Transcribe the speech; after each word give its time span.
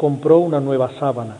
compró 0.00 0.38
una 0.38 0.60
nueva 0.60 0.92
sábana, 0.98 1.36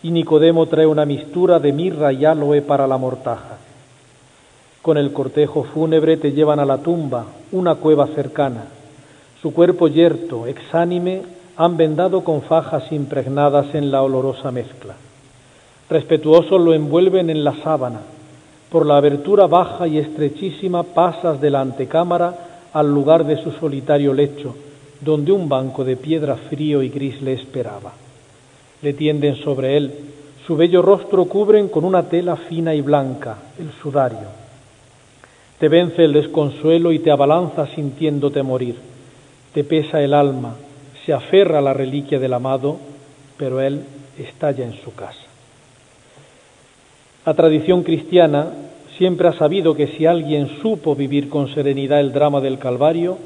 y 0.00 0.12
Nicodemo 0.12 0.66
trae 0.66 0.86
una 0.86 1.04
mistura 1.04 1.58
de 1.58 1.72
mirra 1.72 2.12
y 2.12 2.24
aloe 2.24 2.62
para 2.62 2.86
la 2.86 2.96
mortaja. 2.96 3.56
Con 4.82 4.98
el 4.98 5.12
cortejo 5.12 5.64
fúnebre 5.64 6.16
te 6.16 6.30
llevan 6.30 6.60
a 6.60 6.64
la 6.64 6.78
tumba, 6.78 7.24
una 7.50 7.74
cueva 7.74 8.06
cercana. 8.06 8.66
Su 9.42 9.52
cuerpo 9.52 9.88
yerto, 9.88 10.46
exánime, 10.46 11.22
han 11.56 11.76
vendado 11.76 12.22
con 12.22 12.42
fajas 12.42 12.92
impregnadas 12.92 13.74
en 13.74 13.90
la 13.90 14.02
olorosa 14.02 14.52
mezcla. 14.52 14.94
Respetuosos 15.90 16.60
lo 16.60 16.72
envuelven 16.72 17.30
en 17.30 17.42
la 17.42 17.56
sábana. 17.64 17.98
Por 18.70 18.86
la 18.86 18.98
abertura 18.98 19.48
baja 19.48 19.88
y 19.88 19.98
estrechísima 19.98 20.84
pasas 20.84 21.40
de 21.40 21.50
la 21.50 21.62
antecámara 21.62 22.68
al 22.72 22.94
lugar 22.94 23.26
de 23.26 23.42
su 23.42 23.50
solitario 23.50 24.14
lecho, 24.14 24.54
donde 25.00 25.32
un 25.32 25.48
banco 25.48 25.82
de 25.82 25.96
piedra 25.96 26.36
frío 26.36 26.80
y 26.80 26.90
gris 26.90 27.20
le 27.20 27.32
esperaba. 27.32 28.03
Le 28.84 28.92
tienden 28.92 29.36
sobre 29.36 29.78
él, 29.78 29.92
su 30.46 30.56
bello 30.56 30.82
rostro 30.82 31.24
cubren 31.24 31.68
con 31.68 31.86
una 31.86 32.02
tela 32.02 32.36
fina 32.36 32.74
y 32.74 32.82
blanca, 32.82 33.38
el 33.58 33.70
sudario. 33.80 34.28
Te 35.58 35.70
vence 35.70 36.04
el 36.04 36.12
desconsuelo 36.12 36.92
y 36.92 36.98
te 36.98 37.10
abalanza 37.10 37.66
sintiéndote 37.68 38.42
morir. 38.42 38.76
Te 39.54 39.64
pesa 39.64 40.02
el 40.02 40.12
alma, 40.12 40.56
se 41.06 41.14
aferra 41.14 41.60
a 41.60 41.62
la 41.62 41.72
reliquia 41.72 42.18
del 42.18 42.34
amado, 42.34 42.76
pero 43.38 43.58
él 43.62 43.80
está 44.18 44.50
ya 44.50 44.66
en 44.66 44.74
su 44.74 44.94
casa. 44.94 45.24
La 47.24 47.32
tradición 47.32 47.84
cristiana 47.84 48.48
siempre 48.98 49.28
ha 49.28 49.32
sabido 49.32 49.74
que 49.74 49.96
si 49.96 50.04
alguien 50.04 50.60
supo 50.60 50.94
vivir 50.94 51.30
con 51.30 51.48
serenidad 51.54 52.00
el 52.00 52.12
drama 52.12 52.42
del 52.42 52.58
Calvario, 52.58 53.16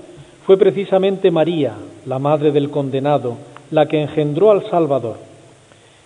fue 0.46 0.56
precisamente 0.56 1.32
María, 1.32 1.72
la 2.06 2.20
madre 2.20 2.52
del 2.52 2.70
condenado, 2.70 3.38
la 3.72 3.86
que 3.86 4.00
engendró 4.00 4.52
al 4.52 4.70
Salvador. 4.70 5.27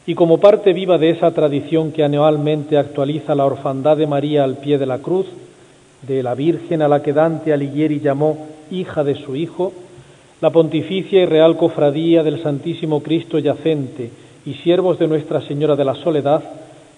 Y 0.07 0.15
como 0.15 0.39
parte 0.39 0.73
viva 0.73 0.99
de 0.99 1.11
esa 1.11 1.31
tradición 1.31 1.93
que 1.93 2.03
anualmente 2.03 2.77
actualiza 2.77 3.35
la 3.35 3.47
orfandad 3.47 3.97
de 3.97 4.07
María 4.07 4.43
al 4.43 4.57
pie 4.57 4.79
de 4.79 4.87
la 4.87 4.99
cruz, 4.99 5.27
de 6.03 6.23
la 6.23 6.35
Virgen 6.35 6.83
a 6.83 6.89
la 6.89 7.03
que 7.03 7.13
Dante 7.13 7.53
Alighieri 7.53 8.01
llamó 8.01 8.49
hija 8.71 9.05
de 9.05 9.15
su 9.15 9.37
Hijo, 9.37 9.73
la 10.41 10.51
Pontificia 10.51 11.23
y 11.23 11.27
Real 11.27 11.57
Cofradía 11.57 12.25
del 12.25 12.43
Santísimo 12.43 13.01
Cristo 13.01 13.39
Yacente 13.39 14.11
y 14.45 14.55
siervos 14.55 14.99
de 14.99 15.07
Nuestra 15.07 15.41
Señora 15.43 15.77
de 15.77 15.85
la 15.85 15.95
Soledad, 15.95 16.43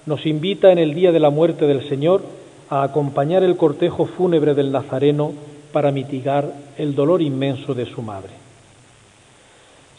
nos 0.07 0.25
invita 0.25 0.73
en 0.73 0.79
el 0.79 0.95
día 0.95 1.13
de 1.13 1.21
la 1.21 1.29
muerte 1.29 1.67
del 1.67 1.87
Señor 1.89 2.23
a 2.71 2.83
acompañar 2.83 3.43
el 3.43 3.57
cortejo 3.57 4.07
fúnebre 4.07 4.55
del 4.55 4.73
Nazareno 4.73 5.33
para 5.73 5.91
mitigar 5.91 6.51
el 6.79 6.95
dolor 6.95 7.21
inmenso 7.21 7.75
de 7.75 7.85
su 7.85 8.01
madre. 8.01 8.44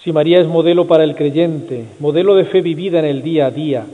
Si 0.06 0.14
María 0.14 0.40
es 0.40 0.46
modelo 0.46 0.86
para 0.86 1.04
el 1.04 1.16
creyente, 1.16 1.86
modelo 2.00 2.36
de 2.36 2.46
fe 2.46 2.62
vivida 2.62 3.00
en 3.00 3.06
el 3.06 3.24
día 3.24 3.48
a 3.48 3.50
día, 3.50 3.86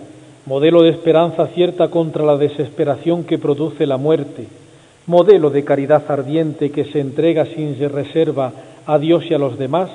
modelo 0.45 0.83
de 0.83 0.89
esperanza 0.89 1.47
cierta 1.47 1.87
contra 1.87 2.25
la 2.25 2.35
desesperación 2.35 3.23
que 3.23 3.37
produce 3.37 3.87
la 3.87 3.95
muerte, 3.95 4.45
modelo 5.07 5.49
de 5.49 5.63
caridad 5.63 6.03
ardiente 6.11 6.69
que 6.69 6.83
se 6.83 6.99
entrega 6.99 7.45
sin 7.45 7.79
reserva 7.89 8.51
a 8.85 8.99
Dios 8.99 9.23
y 9.29 9.33
a 9.33 9.37
los 9.37 9.57
demás, 9.57 9.89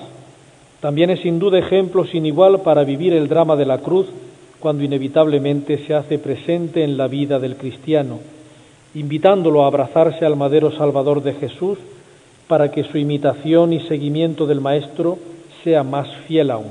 también 0.81 1.11
es 1.11 1.21
sin 1.21 1.39
duda 1.39 1.59
ejemplo 1.59 2.07
sin 2.07 2.25
igual 2.25 2.63
para 2.63 2.83
vivir 2.83 3.13
el 3.13 3.29
drama 3.29 3.55
de 3.55 3.67
la 3.67 3.77
cruz 3.77 4.07
cuando 4.59 4.85
inevitablemente 4.85 5.85
se 5.87 5.93
hace 5.93 6.19
presente 6.19 6.83
en 6.83 6.97
la 6.97 7.09
vida 7.09 7.39
del 7.39 7.57
cristiano, 7.57 8.21
invitándolo 8.95 9.65
a 9.65 9.67
abrazarse 9.67 10.25
al 10.25 10.37
madero 10.37 10.73
salvador 10.73 11.23
de 11.23 11.35
Jesús 11.35 11.77
para 12.49 12.71
que 12.71 12.85
su 12.85 12.97
imitación 12.97 13.75
y 13.75 13.81
seguimiento 13.81 14.47
del 14.47 14.63
Maestro 14.63 15.19
sea 15.67 15.83
más 15.83 16.07
fiel 16.29 16.53
aún. 16.53 16.71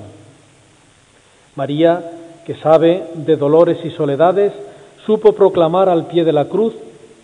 María, 1.57 2.11
que 2.45 2.55
sabe 2.55 3.03
de 3.13 3.35
dolores 3.35 3.77
y 3.83 3.89
soledades, 3.89 4.53
supo 5.05 5.33
proclamar 5.33 5.89
al 5.89 6.07
pie 6.07 6.23
de 6.23 6.31
la 6.31 6.45
cruz 6.45 6.73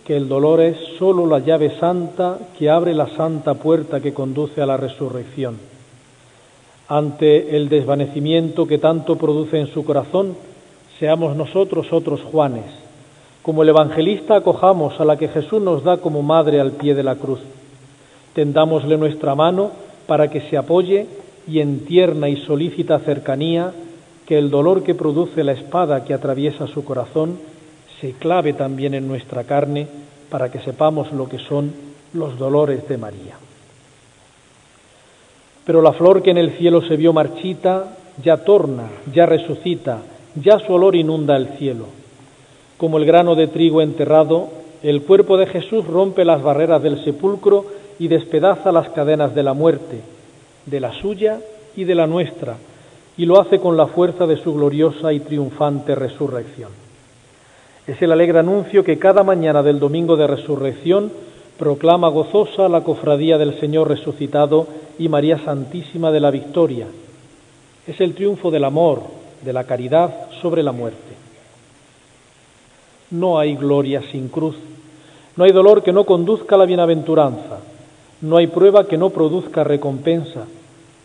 que 0.04 0.14
el 0.14 0.28
dolor 0.28 0.60
es 0.60 0.76
sólo 0.98 1.26
la 1.26 1.38
llave 1.38 1.78
santa 1.80 2.36
que 2.58 2.68
abre 2.68 2.92
la 2.92 3.06
santa 3.16 3.54
puerta 3.54 4.00
que 4.00 4.12
conduce 4.12 4.60
a 4.60 4.66
la 4.66 4.76
resurrección. 4.76 5.56
Ante 6.88 7.56
el 7.56 7.70
desvanecimiento 7.70 8.66
que 8.66 8.76
tanto 8.76 9.16
produce 9.16 9.58
en 9.58 9.68
su 9.68 9.82
corazón, 9.82 10.36
seamos 10.98 11.34
nosotros 11.36 11.90
otros 11.90 12.20
Juanes. 12.20 12.66
Como 13.40 13.62
el 13.62 13.70
evangelista 13.70 14.36
acojamos 14.36 15.00
a 15.00 15.06
la 15.06 15.16
que 15.16 15.28
Jesús 15.28 15.62
nos 15.62 15.84
da 15.84 15.96
como 15.96 16.20
madre 16.20 16.60
al 16.60 16.72
pie 16.72 16.94
de 16.94 17.02
la 17.02 17.14
cruz. 17.14 17.40
Tendámosle 18.34 18.98
nuestra 18.98 19.34
mano 19.34 19.70
para 20.06 20.28
que 20.28 20.42
se 20.42 20.58
apoye 20.58 21.21
y 21.46 21.60
en 21.60 21.84
tierna 21.84 22.28
y 22.28 22.36
solícita 22.36 22.98
cercanía 23.00 23.72
que 24.26 24.38
el 24.38 24.50
dolor 24.50 24.82
que 24.82 24.94
produce 24.94 25.44
la 25.44 25.52
espada 25.52 26.04
que 26.04 26.14
atraviesa 26.14 26.66
su 26.66 26.84
corazón 26.84 27.38
se 28.00 28.12
clave 28.12 28.52
también 28.52 28.94
en 28.94 29.08
nuestra 29.08 29.44
carne 29.44 29.86
para 30.30 30.50
que 30.50 30.60
sepamos 30.60 31.12
lo 31.12 31.28
que 31.28 31.38
son 31.38 31.72
los 32.14 32.38
dolores 32.38 32.88
de 32.88 32.98
María. 32.98 33.36
Pero 35.64 35.82
la 35.82 35.92
flor 35.92 36.22
que 36.22 36.30
en 36.30 36.38
el 36.38 36.52
cielo 36.52 36.82
se 36.82 36.96
vio 36.96 37.12
marchita 37.12 37.96
ya 38.22 38.38
torna, 38.38 38.90
ya 39.12 39.26
resucita, 39.26 40.00
ya 40.34 40.58
su 40.58 40.72
olor 40.72 40.96
inunda 40.96 41.36
el 41.36 41.48
cielo. 41.58 41.86
Como 42.76 42.98
el 42.98 43.04
grano 43.04 43.34
de 43.34 43.46
trigo 43.46 43.80
enterrado, 43.80 44.48
el 44.82 45.02
cuerpo 45.02 45.36
de 45.36 45.46
Jesús 45.46 45.86
rompe 45.86 46.24
las 46.24 46.42
barreras 46.42 46.82
del 46.82 47.02
sepulcro 47.04 47.64
y 47.98 48.08
despedaza 48.08 48.72
las 48.72 48.88
cadenas 48.90 49.34
de 49.34 49.42
la 49.42 49.52
muerte, 49.52 50.00
de 50.66 50.80
la 50.80 50.92
suya 50.92 51.40
y 51.76 51.84
de 51.84 51.94
la 51.94 52.06
nuestra, 52.06 52.56
y 53.16 53.26
lo 53.26 53.40
hace 53.40 53.58
con 53.58 53.76
la 53.76 53.86
fuerza 53.86 54.26
de 54.26 54.36
su 54.36 54.54
gloriosa 54.54 55.12
y 55.12 55.20
triunfante 55.20 55.94
resurrección. 55.94 56.70
Es 57.86 58.00
el 58.00 58.12
alegre 58.12 58.38
anuncio 58.38 58.84
que 58.84 58.98
cada 58.98 59.24
mañana 59.24 59.62
del 59.62 59.80
domingo 59.80 60.16
de 60.16 60.26
resurrección 60.26 61.10
proclama 61.58 62.08
gozosa 62.08 62.68
la 62.68 62.82
cofradía 62.82 63.38
del 63.38 63.58
Señor 63.58 63.88
resucitado 63.88 64.66
y 64.98 65.08
María 65.08 65.38
Santísima 65.38 66.10
de 66.10 66.20
la 66.20 66.30
Victoria. 66.30 66.86
Es 67.86 68.00
el 68.00 68.14
triunfo 68.14 68.50
del 68.50 68.64
amor, 68.64 69.02
de 69.44 69.52
la 69.52 69.64
caridad 69.64 70.30
sobre 70.40 70.62
la 70.62 70.72
muerte. 70.72 70.98
No 73.10 73.38
hay 73.38 73.56
gloria 73.56 74.02
sin 74.12 74.28
cruz, 74.28 74.56
no 75.36 75.44
hay 75.44 75.52
dolor 75.52 75.82
que 75.82 75.92
no 75.92 76.04
conduzca 76.04 76.54
a 76.54 76.58
la 76.58 76.66
bienaventuranza, 76.66 77.58
no 78.22 78.36
hay 78.36 78.46
prueba 78.46 78.86
que 78.86 78.96
no 78.96 79.10
produzca 79.10 79.64
recompensa, 79.64 80.46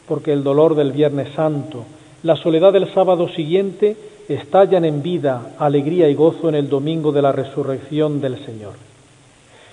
porque 0.07 0.31
el 0.31 0.43
dolor 0.43 0.75
del 0.75 0.91
Viernes 0.91 1.33
Santo, 1.35 1.83
la 2.23 2.35
soledad 2.35 2.73
del 2.73 2.93
sábado 2.93 3.27
siguiente 3.29 3.97
estallan 4.29 4.85
en 4.85 5.01
vida, 5.01 5.53
alegría 5.57 6.09
y 6.09 6.13
gozo 6.13 6.47
en 6.47 6.55
el 6.55 6.69
domingo 6.69 7.11
de 7.11 7.23
la 7.23 7.31
resurrección 7.31 8.21
del 8.21 8.45
Señor. 8.45 8.73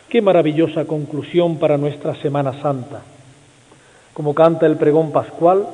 Qué 0.08 0.22
maravillosa 0.22 0.86
conclusión 0.86 1.58
para 1.58 1.76
nuestra 1.76 2.14
Semana 2.16 2.60
Santa. 2.62 3.02
Como 4.14 4.34
canta 4.34 4.64
el 4.66 4.76
pregón 4.76 5.10
pascual, 5.12 5.66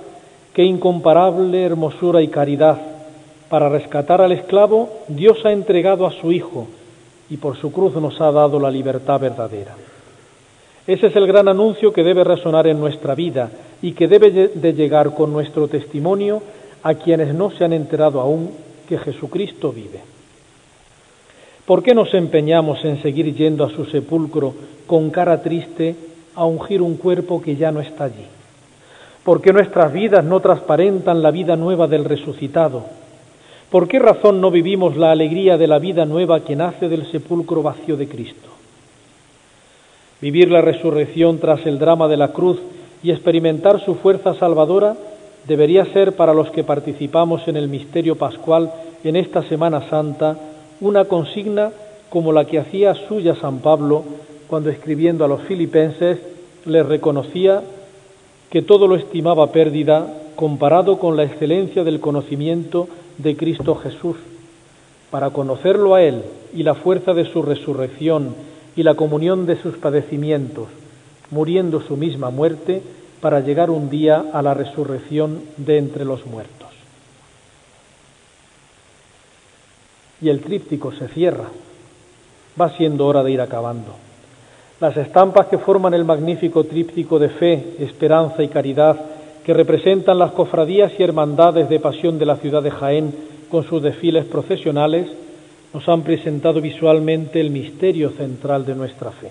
qué 0.52 0.64
incomparable 0.64 1.62
hermosura 1.62 2.20
y 2.20 2.28
caridad. 2.28 2.78
Para 3.48 3.68
rescatar 3.68 4.20
al 4.20 4.32
esclavo, 4.32 4.88
Dios 5.08 5.38
ha 5.44 5.52
entregado 5.52 6.06
a 6.06 6.12
su 6.12 6.32
Hijo 6.32 6.66
y 7.28 7.36
por 7.36 7.56
su 7.58 7.70
cruz 7.70 7.94
nos 7.94 8.20
ha 8.20 8.32
dado 8.32 8.58
la 8.58 8.70
libertad 8.70 9.20
verdadera. 9.20 9.76
Ese 10.86 11.08
es 11.08 11.16
el 11.16 11.26
gran 11.26 11.48
anuncio 11.48 11.92
que 11.92 12.02
debe 12.02 12.24
resonar 12.24 12.66
en 12.66 12.80
nuestra 12.80 13.14
vida 13.14 13.50
y 13.82 13.92
que 13.92 14.08
debe 14.08 14.30
de 14.30 14.72
llegar 14.72 15.14
con 15.14 15.32
nuestro 15.32 15.68
testimonio 15.68 16.42
a 16.82 16.94
quienes 16.94 17.34
no 17.34 17.50
se 17.50 17.64
han 17.64 17.72
enterado 17.72 18.20
aún 18.20 18.50
que 18.88 18.98
Jesucristo 18.98 19.72
vive. 19.72 20.00
¿Por 21.66 21.82
qué 21.82 21.94
nos 21.94 22.12
empeñamos 22.14 22.84
en 22.84 23.00
seguir 23.02 23.34
yendo 23.34 23.64
a 23.64 23.70
su 23.70 23.84
sepulcro 23.84 24.54
con 24.86 25.10
cara 25.10 25.42
triste 25.42 25.94
a 26.34 26.44
ungir 26.44 26.82
un 26.82 26.96
cuerpo 26.96 27.40
que 27.40 27.56
ya 27.56 27.70
no 27.70 27.80
está 27.80 28.04
allí? 28.04 28.26
¿Por 29.22 29.40
qué 29.40 29.52
nuestras 29.52 29.92
vidas 29.92 30.24
no 30.24 30.40
transparentan 30.40 31.22
la 31.22 31.30
vida 31.30 31.54
nueva 31.54 31.86
del 31.86 32.04
resucitado? 32.04 32.84
¿Por 33.70 33.86
qué 33.86 34.00
razón 34.00 34.40
no 34.40 34.50
vivimos 34.50 34.96
la 34.96 35.12
alegría 35.12 35.56
de 35.56 35.68
la 35.68 35.78
vida 35.78 36.04
nueva 36.06 36.40
que 36.40 36.56
nace 36.56 36.88
del 36.88 37.08
sepulcro 37.12 37.62
vacío 37.62 37.96
de 37.96 38.08
Cristo? 38.08 38.48
Vivir 40.20 40.50
la 40.50 40.60
resurrección 40.60 41.38
tras 41.38 41.64
el 41.66 41.78
drama 41.78 42.08
de 42.08 42.16
la 42.16 42.28
cruz 42.28 42.58
y 43.02 43.10
experimentar 43.10 43.82
su 43.84 43.94
fuerza 43.94 44.34
salvadora 44.34 44.96
debería 45.46 45.86
ser 45.86 46.14
para 46.14 46.34
los 46.34 46.50
que 46.50 46.64
participamos 46.64 47.48
en 47.48 47.56
el 47.56 47.68
misterio 47.68 48.16
pascual 48.16 48.70
en 49.02 49.16
esta 49.16 49.42
Semana 49.44 49.88
Santa 49.88 50.36
una 50.80 51.06
consigna 51.06 51.70
como 52.10 52.32
la 52.32 52.44
que 52.44 52.58
hacía 52.58 52.94
suya 53.08 53.34
San 53.36 53.60
Pablo 53.60 54.04
cuando 54.48 54.68
escribiendo 54.68 55.24
a 55.24 55.28
los 55.28 55.42
filipenses 55.42 56.18
les 56.66 56.84
reconocía 56.84 57.62
que 58.50 58.62
todo 58.62 58.86
lo 58.88 58.96
estimaba 58.96 59.52
pérdida 59.52 60.06
comparado 60.36 60.98
con 60.98 61.16
la 61.16 61.24
excelencia 61.24 61.84
del 61.84 62.00
conocimiento 62.00 62.88
de 63.18 63.36
Cristo 63.36 63.76
Jesús, 63.76 64.16
para 65.10 65.30
conocerlo 65.30 65.94
a 65.94 66.02
Él 66.02 66.22
y 66.54 66.62
la 66.62 66.74
fuerza 66.74 67.14
de 67.14 67.26
su 67.26 67.42
resurrección 67.42 68.34
y 68.80 68.82
la 68.82 68.94
comunión 68.94 69.44
de 69.44 69.60
sus 69.60 69.76
padecimientos, 69.76 70.68
muriendo 71.30 71.82
su 71.82 71.98
misma 71.98 72.30
muerte 72.30 72.80
para 73.20 73.40
llegar 73.40 73.68
un 73.68 73.90
día 73.90 74.24
a 74.32 74.40
la 74.40 74.54
resurrección 74.54 75.42
de 75.58 75.76
entre 75.76 76.06
los 76.06 76.24
muertos. 76.24 76.70
Y 80.22 80.30
el 80.30 80.40
tríptico 80.40 80.92
se 80.92 81.08
cierra. 81.08 81.44
Va 82.58 82.74
siendo 82.78 83.06
hora 83.06 83.22
de 83.22 83.32
ir 83.32 83.42
acabando. 83.42 83.96
Las 84.80 84.96
estampas 84.96 85.48
que 85.48 85.58
forman 85.58 85.92
el 85.92 86.06
magnífico 86.06 86.64
tríptico 86.64 87.18
de 87.18 87.28
fe, 87.28 87.74
esperanza 87.80 88.42
y 88.42 88.48
caridad 88.48 88.96
que 89.44 89.52
representan 89.52 90.18
las 90.18 90.32
cofradías 90.32 90.92
y 90.98 91.02
hermandades 91.02 91.68
de 91.68 91.80
pasión 91.80 92.18
de 92.18 92.24
la 92.24 92.36
ciudad 92.36 92.62
de 92.62 92.70
Jaén 92.70 93.14
con 93.50 93.62
sus 93.64 93.82
desfiles 93.82 94.24
procesionales 94.24 95.06
nos 95.72 95.88
han 95.88 96.02
presentado 96.02 96.60
visualmente 96.60 97.40
el 97.40 97.50
misterio 97.50 98.10
central 98.10 98.66
de 98.66 98.74
nuestra 98.74 99.10
fe. 99.12 99.30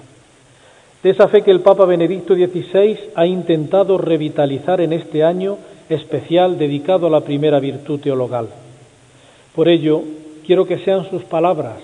De 1.03 1.11
esa 1.11 1.27
fe 1.27 1.41
que 1.41 1.51
el 1.51 1.61
Papa 1.61 1.85
Benedicto 1.85 2.35
XVI 2.35 2.97
ha 3.15 3.25
intentado 3.25 3.97
revitalizar 3.97 4.81
en 4.81 4.93
este 4.93 5.23
año 5.23 5.57
especial 5.89 6.57
dedicado 6.57 7.07
a 7.07 7.09
la 7.09 7.21
primera 7.21 7.59
virtud 7.59 7.99
teologal. 7.99 8.49
Por 9.55 9.67
ello, 9.67 10.03
quiero 10.45 10.65
que 10.65 10.79
sean 10.79 11.09
sus 11.09 11.23
palabras, 11.23 11.77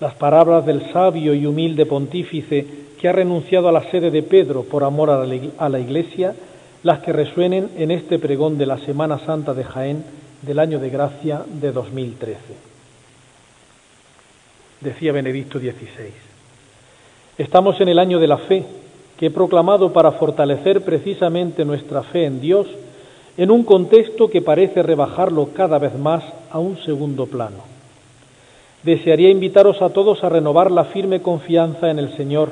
las 0.00 0.14
palabras 0.14 0.66
del 0.66 0.92
sabio 0.92 1.34
y 1.34 1.46
humilde 1.46 1.86
pontífice 1.86 2.66
que 3.00 3.08
ha 3.08 3.12
renunciado 3.12 3.68
a 3.68 3.72
la 3.72 3.88
sede 3.90 4.10
de 4.10 4.22
Pedro 4.22 4.64
por 4.64 4.84
amor 4.84 5.10
a 5.10 5.68
la 5.68 5.80
Iglesia, 5.80 6.34
las 6.82 7.00
que 7.00 7.12
resuenen 7.12 7.70
en 7.76 7.90
este 7.90 8.18
pregón 8.18 8.58
de 8.58 8.66
la 8.66 8.78
Semana 8.78 9.18
Santa 9.20 9.54
de 9.54 9.64
Jaén 9.64 10.04
del 10.42 10.58
año 10.58 10.78
de 10.78 10.90
gracia 10.90 11.42
de 11.60 11.72
2013. 11.72 12.67
Decía 14.80 15.10
Benedicto 15.10 15.58
XVI, 15.58 16.12
estamos 17.36 17.80
en 17.80 17.88
el 17.88 17.98
año 17.98 18.20
de 18.20 18.28
la 18.28 18.38
fe 18.38 18.64
que 19.18 19.26
he 19.26 19.30
proclamado 19.30 19.92
para 19.92 20.12
fortalecer 20.12 20.82
precisamente 20.82 21.64
nuestra 21.64 22.04
fe 22.04 22.26
en 22.26 22.40
Dios 22.40 22.68
en 23.36 23.50
un 23.50 23.64
contexto 23.64 24.30
que 24.30 24.40
parece 24.40 24.84
rebajarlo 24.84 25.48
cada 25.52 25.80
vez 25.80 25.98
más 25.98 26.22
a 26.52 26.60
un 26.60 26.78
segundo 26.84 27.26
plano. 27.26 27.64
Desearía 28.84 29.30
invitaros 29.30 29.82
a 29.82 29.90
todos 29.90 30.22
a 30.22 30.28
renovar 30.28 30.70
la 30.70 30.84
firme 30.84 31.20
confianza 31.22 31.90
en 31.90 31.98
el 31.98 32.16
Señor, 32.16 32.50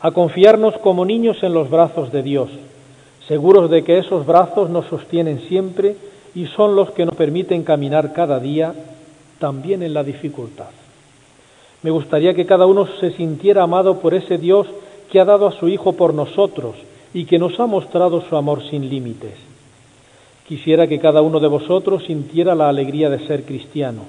a 0.00 0.10
confiarnos 0.10 0.76
como 0.78 1.04
niños 1.04 1.44
en 1.44 1.54
los 1.54 1.70
brazos 1.70 2.10
de 2.10 2.24
Dios, 2.24 2.50
seguros 3.28 3.70
de 3.70 3.84
que 3.84 3.98
esos 3.98 4.26
brazos 4.26 4.68
nos 4.68 4.86
sostienen 4.86 5.42
siempre 5.46 5.94
y 6.34 6.46
son 6.46 6.74
los 6.74 6.90
que 6.90 7.06
nos 7.06 7.14
permiten 7.14 7.62
caminar 7.62 8.12
cada 8.12 8.40
día, 8.40 8.74
también 9.38 9.84
en 9.84 9.94
la 9.94 10.02
dificultad. 10.02 10.81
Me 11.82 11.90
gustaría 11.90 12.34
que 12.34 12.46
cada 12.46 12.66
uno 12.66 12.86
se 13.00 13.12
sintiera 13.12 13.64
amado 13.64 14.00
por 14.00 14.14
ese 14.14 14.38
Dios 14.38 14.66
que 15.10 15.20
ha 15.20 15.24
dado 15.24 15.46
a 15.46 15.52
su 15.52 15.68
Hijo 15.68 15.92
por 15.94 16.14
nosotros 16.14 16.76
y 17.12 17.24
que 17.24 17.38
nos 17.38 17.58
ha 17.60 17.66
mostrado 17.66 18.22
su 18.28 18.36
amor 18.36 18.62
sin 18.68 18.88
límites. 18.88 19.34
Quisiera 20.46 20.86
que 20.86 20.98
cada 20.98 21.22
uno 21.22 21.40
de 21.40 21.48
vosotros 21.48 22.04
sintiera 22.04 22.54
la 22.54 22.68
alegría 22.68 23.10
de 23.10 23.26
ser 23.26 23.44
cristiano. 23.44 24.02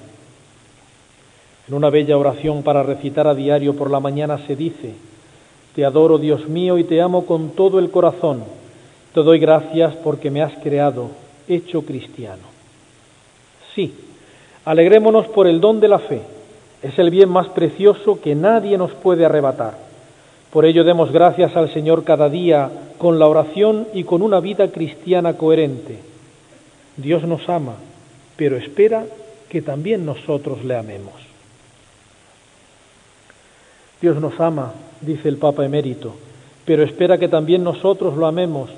En 1.68 1.74
una 1.74 1.90
bella 1.90 2.16
oración 2.16 2.62
para 2.62 2.82
recitar 2.82 3.26
a 3.26 3.34
diario 3.34 3.74
por 3.74 3.90
la 3.90 4.00
mañana 4.00 4.38
se 4.46 4.54
dice, 4.54 4.94
Te 5.74 5.84
adoro 5.84 6.18
Dios 6.18 6.48
mío 6.48 6.78
y 6.78 6.84
te 6.84 7.00
amo 7.00 7.26
con 7.26 7.50
todo 7.50 7.78
el 7.78 7.90
corazón 7.90 8.44
te 9.14 9.22
doy 9.22 9.38
gracias 9.38 9.94
porque 10.02 10.28
me 10.28 10.42
has 10.42 10.52
creado, 10.58 11.08
hecho 11.46 11.82
cristiano. 11.82 12.42
Sí, 13.72 13.94
alegrémonos 14.64 15.28
por 15.28 15.46
el 15.46 15.60
don 15.60 15.78
de 15.78 15.86
la 15.86 16.00
fe. 16.00 16.20
Es 16.84 16.98
el 16.98 17.08
bien 17.08 17.30
más 17.30 17.48
precioso 17.48 18.20
que 18.20 18.34
nadie 18.34 18.76
nos 18.76 18.92
puede 18.92 19.24
arrebatar. 19.24 19.72
Por 20.52 20.66
ello 20.66 20.84
demos 20.84 21.10
gracias 21.10 21.56
al 21.56 21.72
Señor 21.72 22.04
cada 22.04 22.28
día 22.28 22.70
con 22.98 23.18
la 23.18 23.26
oración 23.26 23.88
y 23.94 24.04
con 24.04 24.20
una 24.20 24.38
vida 24.38 24.70
cristiana 24.70 25.32
coherente. 25.32 25.98
Dios 26.98 27.22
nos 27.24 27.48
ama, 27.48 27.76
pero 28.36 28.58
espera 28.58 29.06
que 29.48 29.62
también 29.62 30.04
nosotros 30.04 30.62
le 30.62 30.76
amemos. 30.76 31.14
Dios 34.02 34.20
nos 34.20 34.38
ama, 34.38 34.74
dice 35.00 35.30
el 35.30 35.38
Papa 35.38 35.64
emérito, 35.64 36.14
pero 36.66 36.82
espera 36.82 37.16
que 37.16 37.28
también 37.28 37.64
nosotros 37.64 38.14
lo 38.14 38.26
amemos 38.26 38.68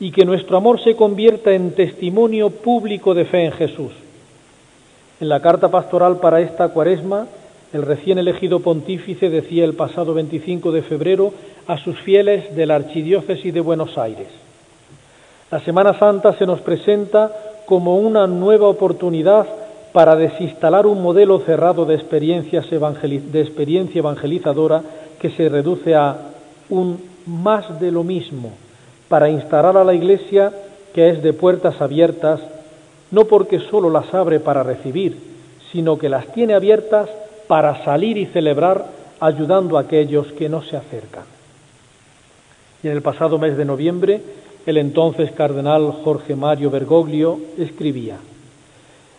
y 0.00 0.10
que 0.10 0.24
nuestro 0.24 0.56
amor 0.56 0.82
se 0.82 0.96
convierta 0.96 1.52
en 1.52 1.76
testimonio 1.76 2.50
público 2.50 3.14
de 3.14 3.24
fe 3.24 3.44
en 3.44 3.52
Jesús. 3.52 3.92
En 5.20 5.28
la 5.28 5.40
carta 5.40 5.70
pastoral 5.70 6.16
para 6.16 6.40
esta 6.40 6.70
cuaresma, 6.70 7.28
el 7.72 7.82
recién 7.82 8.18
elegido 8.18 8.60
pontífice 8.60 9.30
decía 9.30 9.64
el 9.64 9.74
pasado 9.74 10.12
25 10.12 10.72
de 10.72 10.82
febrero 10.82 11.32
a 11.66 11.78
sus 11.78 11.98
fieles 12.00 12.54
de 12.54 12.66
la 12.66 12.74
Archidiócesis 12.74 13.52
de 13.52 13.60
Buenos 13.60 13.96
Aires. 13.96 14.28
La 15.50 15.60
Semana 15.60 15.98
Santa 15.98 16.34
se 16.34 16.46
nos 16.46 16.60
presenta 16.60 17.32
como 17.64 17.96
una 17.98 18.26
nueva 18.26 18.68
oportunidad 18.68 19.46
para 19.92 20.16
desinstalar 20.16 20.86
un 20.86 21.02
modelo 21.02 21.40
cerrado 21.40 21.84
de, 21.84 21.94
experiencias 21.94 22.66
de 22.70 23.40
experiencia 23.40 24.00
evangelizadora 24.00 24.82
que 25.18 25.30
se 25.30 25.48
reduce 25.48 25.94
a 25.94 26.16
un 26.68 26.98
más 27.26 27.80
de 27.80 27.90
lo 27.90 28.02
mismo, 28.02 28.52
para 29.08 29.30
instalar 29.30 29.76
a 29.76 29.84
la 29.84 29.94
Iglesia 29.94 30.52
que 30.92 31.08
es 31.08 31.22
de 31.22 31.32
puertas 31.32 31.80
abiertas, 31.80 32.40
no 33.10 33.24
porque 33.24 33.60
sólo 33.60 33.88
las 33.88 34.12
abre 34.12 34.40
para 34.40 34.62
recibir, 34.62 35.16
sino 35.70 35.98
que 35.98 36.08
las 36.08 36.26
tiene 36.32 36.54
abiertas 36.54 37.08
para 37.52 37.84
salir 37.84 38.16
y 38.16 38.24
celebrar 38.24 38.86
ayudando 39.20 39.76
a 39.76 39.82
aquellos 39.82 40.26
que 40.32 40.48
no 40.48 40.62
se 40.62 40.74
acercan. 40.74 41.24
Y 42.82 42.86
en 42.86 42.94
el 42.94 43.02
pasado 43.02 43.38
mes 43.38 43.58
de 43.58 43.66
noviembre, 43.66 44.22
el 44.64 44.78
entonces 44.78 45.32
cardenal 45.32 45.92
Jorge 46.02 46.34
Mario 46.34 46.70
Bergoglio 46.70 47.38
escribía, 47.58 48.16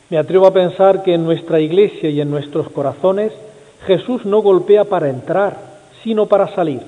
Me 0.09 0.17
atrevo 0.17 0.47
a 0.47 0.51
pensar 0.51 1.03
que 1.03 1.13
en 1.13 1.23
nuestra 1.23 1.59
iglesia 1.59 2.09
y 2.09 2.21
en 2.21 2.31
nuestros 2.31 2.71
corazones 2.71 3.33
Jesús 3.85 4.25
no 4.25 4.41
golpea 4.41 4.85
para 4.85 5.11
entrar, 5.11 5.55
sino 6.03 6.25
para 6.25 6.47
salir. 6.55 6.81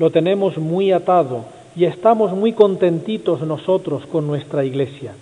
Lo 0.00 0.10
tenemos 0.10 0.58
muy 0.58 0.90
atado 0.90 1.44
y 1.76 1.84
estamos 1.84 2.32
muy 2.32 2.54
contentitos 2.54 3.40
nosotros 3.42 4.04
con 4.06 4.26
nuestra 4.26 4.64
iglesia, 4.64 5.12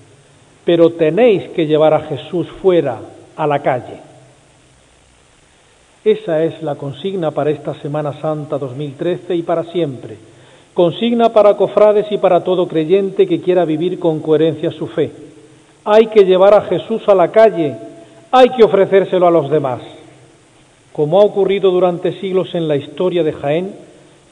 pero 0.64 0.88
tenéis 0.88 1.50
que 1.50 1.66
llevar 1.66 1.92
a 1.92 2.00
Jesús 2.00 2.48
fuera, 2.62 2.98
a 3.36 3.46
la 3.46 3.58
calle. 3.58 4.13
Esa 6.04 6.44
es 6.44 6.62
la 6.62 6.74
consigna 6.74 7.30
para 7.30 7.48
esta 7.48 7.72
Semana 7.80 8.12
Santa 8.20 8.58
2013 8.58 9.36
y 9.36 9.42
para 9.42 9.64
siempre. 9.64 10.18
Consigna 10.74 11.30
para 11.30 11.56
cofrades 11.56 12.04
y 12.10 12.18
para 12.18 12.44
todo 12.44 12.68
creyente 12.68 13.26
que 13.26 13.40
quiera 13.40 13.64
vivir 13.64 13.98
con 13.98 14.20
coherencia 14.20 14.70
su 14.70 14.86
fe. 14.86 15.10
Hay 15.82 16.08
que 16.08 16.26
llevar 16.26 16.52
a 16.52 16.60
Jesús 16.60 17.08
a 17.08 17.14
la 17.14 17.28
calle, 17.28 17.74
hay 18.30 18.50
que 18.50 18.64
ofrecérselo 18.64 19.26
a 19.26 19.30
los 19.30 19.48
demás. 19.48 19.80
Como 20.92 21.22
ha 21.22 21.24
ocurrido 21.24 21.70
durante 21.70 22.20
siglos 22.20 22.54
en 22.54 22.68
la 22.68 22.76
historia 22.76 23.22
de 23.22 23.32
Jaén, 23.32 23.74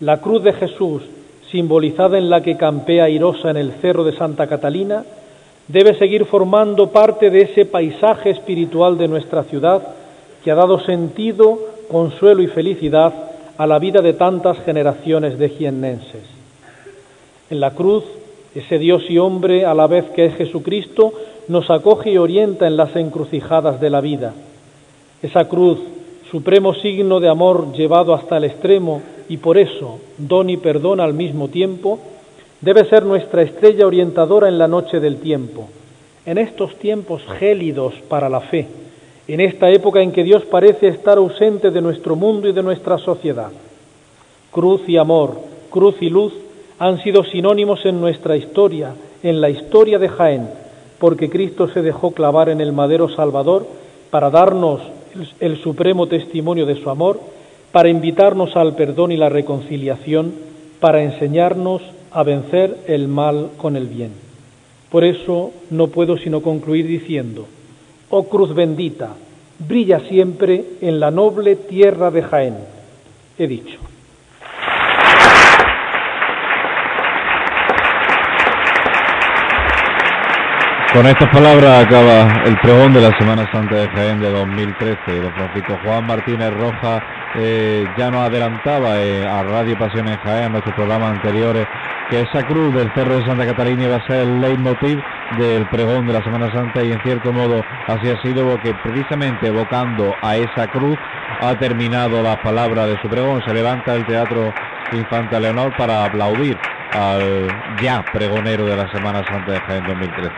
la 0.01 0.19
cruz 0.19 0.43
de 0.43 0.53
Jesús 0.53 1.03
simbolizada 1.51 2.19
en 2.19 2.29
la 2.29 2.43
que 2.43 2.59
campea 2.59 3.05
airosa 3.05 3.49
en 3.49 3.57
el 3.57 3.73
cerro 3.81 4.05
de 4.05 4.15
Santa 4.15 4.47
Catalina, 4.47 5.05
debe 5.69 5.99
seguir 5.99 6.27
formando 6.27 6.89
parte 6.91 7.31
de 7.31 7.43
ese 7.43 7.65
paisaje 7.65 8.29
espiritual 8.29 8.99
de 8.99 9.09
nuestra 9.09 9.45
ciudad 9.45 10.02
que 10.43 10.51
ha 10.51 10.55
dado 10.55 10.81
sentido, 10.81 11.59
consuelo 11.91 12.43
y 12.43 12.47
felicidad 12.47 13.13
a 13.57 13.67
la 13.67 13.79
vida 13.79 14.01
de 14.01 14.15
tantas 14.15 14.59
generaciones 14.65 15.39
de 15.39 15.49
jiennenses. 15.51 16.25
En 17.51 17.61
la 17.61 17.73
cruz, 17.73 18.05
ese 18.55 18.79
Dios 18.79 19.03
y 19.09 19.19
hombre, 19.19 19.65
a 19.65 19.75
la 19.75 19.87
vez 19.87 20.05
que 20.15 20.27
es 20.27 20.35
Jesucristo, 20.35 21.13
nos 21.49 21.71
acoge 21.71 22.11
y 22.11 22.19
orienta 22.19 22.67
en 22.67 22.77
las 22.77 22.95
encrucijadas 22.97 23.81
de 23.81 23.91
la 23.91 24.01
vida. 24.01 24.35
Esa 25.23 25.49
cruz, 25.49 25.79
supremo 26.31 26.75
signo 26.75 27.21
de 27.21 27.29
amor 27.29 27.73
llevado 27.73 28.15
hasta 28.15 28.39
el 28.39 28.45
extremo 28.45 29.03
y 29.29 29.37
por 29.37 29.59
eso 29.59 29.99
don 30.19 30.51
y 30.51 30.57
perdón 30.57 31.01
al 31.01 31.15
mismo 31.15 31.49
tiempo, 31.49 31.99
debe 32.61 32.85
ser 32.87 33.05
nuestra 33.05 33.43
estrella 33.43 33.87
orientadora 33.87 34.49
en 34.49 34.59
la 34.59 34.69
noche 34.69 34.99
del 35.01 35.19
tiempo, 35.19 35.69
en 36.25 36.39
estos 36.39 36.77
tiempos 36.77 37.23
gélidos 37.39 37.95
para 38.09 38.29
la 38.29 38.41
fe, 38.41 38.67
en 39.33 39.41
esta 39.41 39.71
época 39.71 40.03
en 40.03 40.13
que 40.13 40.25
Dios 40.25 40.45
parece 40.45 40.89
estar 40.89 41.17
ausente 41.17 41.71
de 41.71 41.81
nuestro 41.81 42.17
mundo 42.17 42.51
y 42.51 42.53
de 42.53 42.63
nuestra 42.63 42.99
sociedad. 42.99 43.51
Cruz 44.51 44.83
y 44.87 44.99
amor, 44.99 45.39
cruz 45.71 45.95
y 46.03 46.11
luz 46.11 46.35
han 46.79 47.03
sido 47.03 47.25
sinónimos 47.25 47.87
en 47.87 47.99
nuestra 47.99 48.37
historia, 48.37 48.95
en 49.23 49.41
la 49.41 49.49
historia 49.49 49.99
de 49.99 50.11
Jaén, 50.11 50.51
porque 50.99 51.31
Cristo 51.31 51.67
se 51.69 51.81
dejó 51.81 52.11
clavar 52.11 52.51
en 52.51 52.61
el 52.61 52.75
madero 52.75 53.09
Salvador 53.09 53.67
para 54.11 54.29
darnos 54.29 54.83
el, 55.41 55.57
supremo 55.63 56.09
testimonio 56.09 56.67
de 56.67 56.77
su 56.77 56.91
amor 56.91 57.19
para 57.73 57.89
invitarnos 57.89 58.55
al 58.55 58.75
perdón 58.75 59.13
y 59.13 59.17
la 59.17 59.31
reconciliación, 59.31 60.35
para 60.79 61.03
enseñarnos 61.03 61.81
a 62.11 62.23
vencer 62.23 62.77
el 62.87 63.09
mal 63.09 63.49
con 63.57 63.77
el 63.77 63.87
bien. 63.87 64.13
Por 64.91 65.05
eso 65.05 65.53
no 65.71 65.87
puedo 65.87 66.19
sino 66.19 66.43
concluir 66.43 66.87
diciendo, 66.87 67.47
oh 68.15 68.29
cruz 68.29 68.55
bendita, 68.55 69.15
brilla 69.59 70.01
siempre 70.01 70.63
en 70.83 71.01
la 71.01 71.11
noble 71.11 71.57
tierra 71.57 72.11
de 72.11 72.23
Jaén. 72.23 72.57
He 73.39 73.47
dicho. 73.47 73.79
Con 80.93 81.07
estas 81.07 81.31
palabras 81.31 81.87
acaba 81.87 82.43
el 82.45 82.59
pregón 82.61 82.93
de 82.93 83.01
la 83.01 83.17
Semana 83.17 83.51
Santa 83.51 83.77
de 83.77 83.89
Jaén 83.89 84.21
de 84.21 84.31
2013. 84.31 85.21
Don 85.23 85.33
Francisco 85.33 85.79
Juan 85.83 86.07
Martínez 86.07 86.53
Rojas 86.53 87.03
eh, 87.37 87.87
ya 87.97 88.11
nos 88.11 88.29
adelantaba 88.29 89.03
eh, 89.03 89.27
a 89.27 89.43
Radio 89.43 89.79
Pasión 89.79 90.07
en 90.07 90.19
Jaén, 90.19 90.45
en 90.45 90.53
nuestros 90.53 90.75
programas 90.75 91.17
anteriores, 91.17 91.67
que 92.11 92.21
esa 92.21 92.47
cruz 92.47 92.75
del 92.75 92.93
Cerro 92.93 93.17
de 93.17 93.25
Santa 93.25 93.47
Catalina 93.47 93.85
iba 93.85 93.97
a 93.97 94.07
ser 94.07 94.17
el 94.19 94.39
leitmotiv 94.39 94.99
del 95.39 95.67
pregón 95.69 96.07
de 96.07 96.13
la 96.13 96.23
Semana 96.23 96.51
Santa 96.53 96.83
y 96.83 96.93
en 96.93 97.01
cierto 97.03 97.33
modo 97.33 97.65
así 97.87 98.11
ha 98.11 98.21
sido 98.23 98.49
porque 98.49 98.75
precisamente 98.83 99.49
evocando 99.49 100.15
a 100.23 100.37
esa 100.37 100.67
cruz 100.69 100.99
ha 101.41 101.55
terminado 101.57 102.23
las 102.23 102.39
palabras 102.39 102.87
de 102.87 103.01
su 103.01 103.09
pregón. 103.09 103.43
Se 103.47 103.55
levanta 103.55 103.95
el 103.95 104.05
Teatro 104.07 104.53
Infanta 104.93 105.41
Leonor 105.41 105.75
para 105.77 106.05
aplaudir 106.05 106.59
al 106.93 107.49
ya 107.83 108.05
pregonero 108.13 108.67
de 108.67 108.77
la 108.77 108.91
Semana 108.91 109.23
Santa 109.27 109.53
de 109.53 109.61
Jaén 109.61 109.85
2013. 109.87 110.33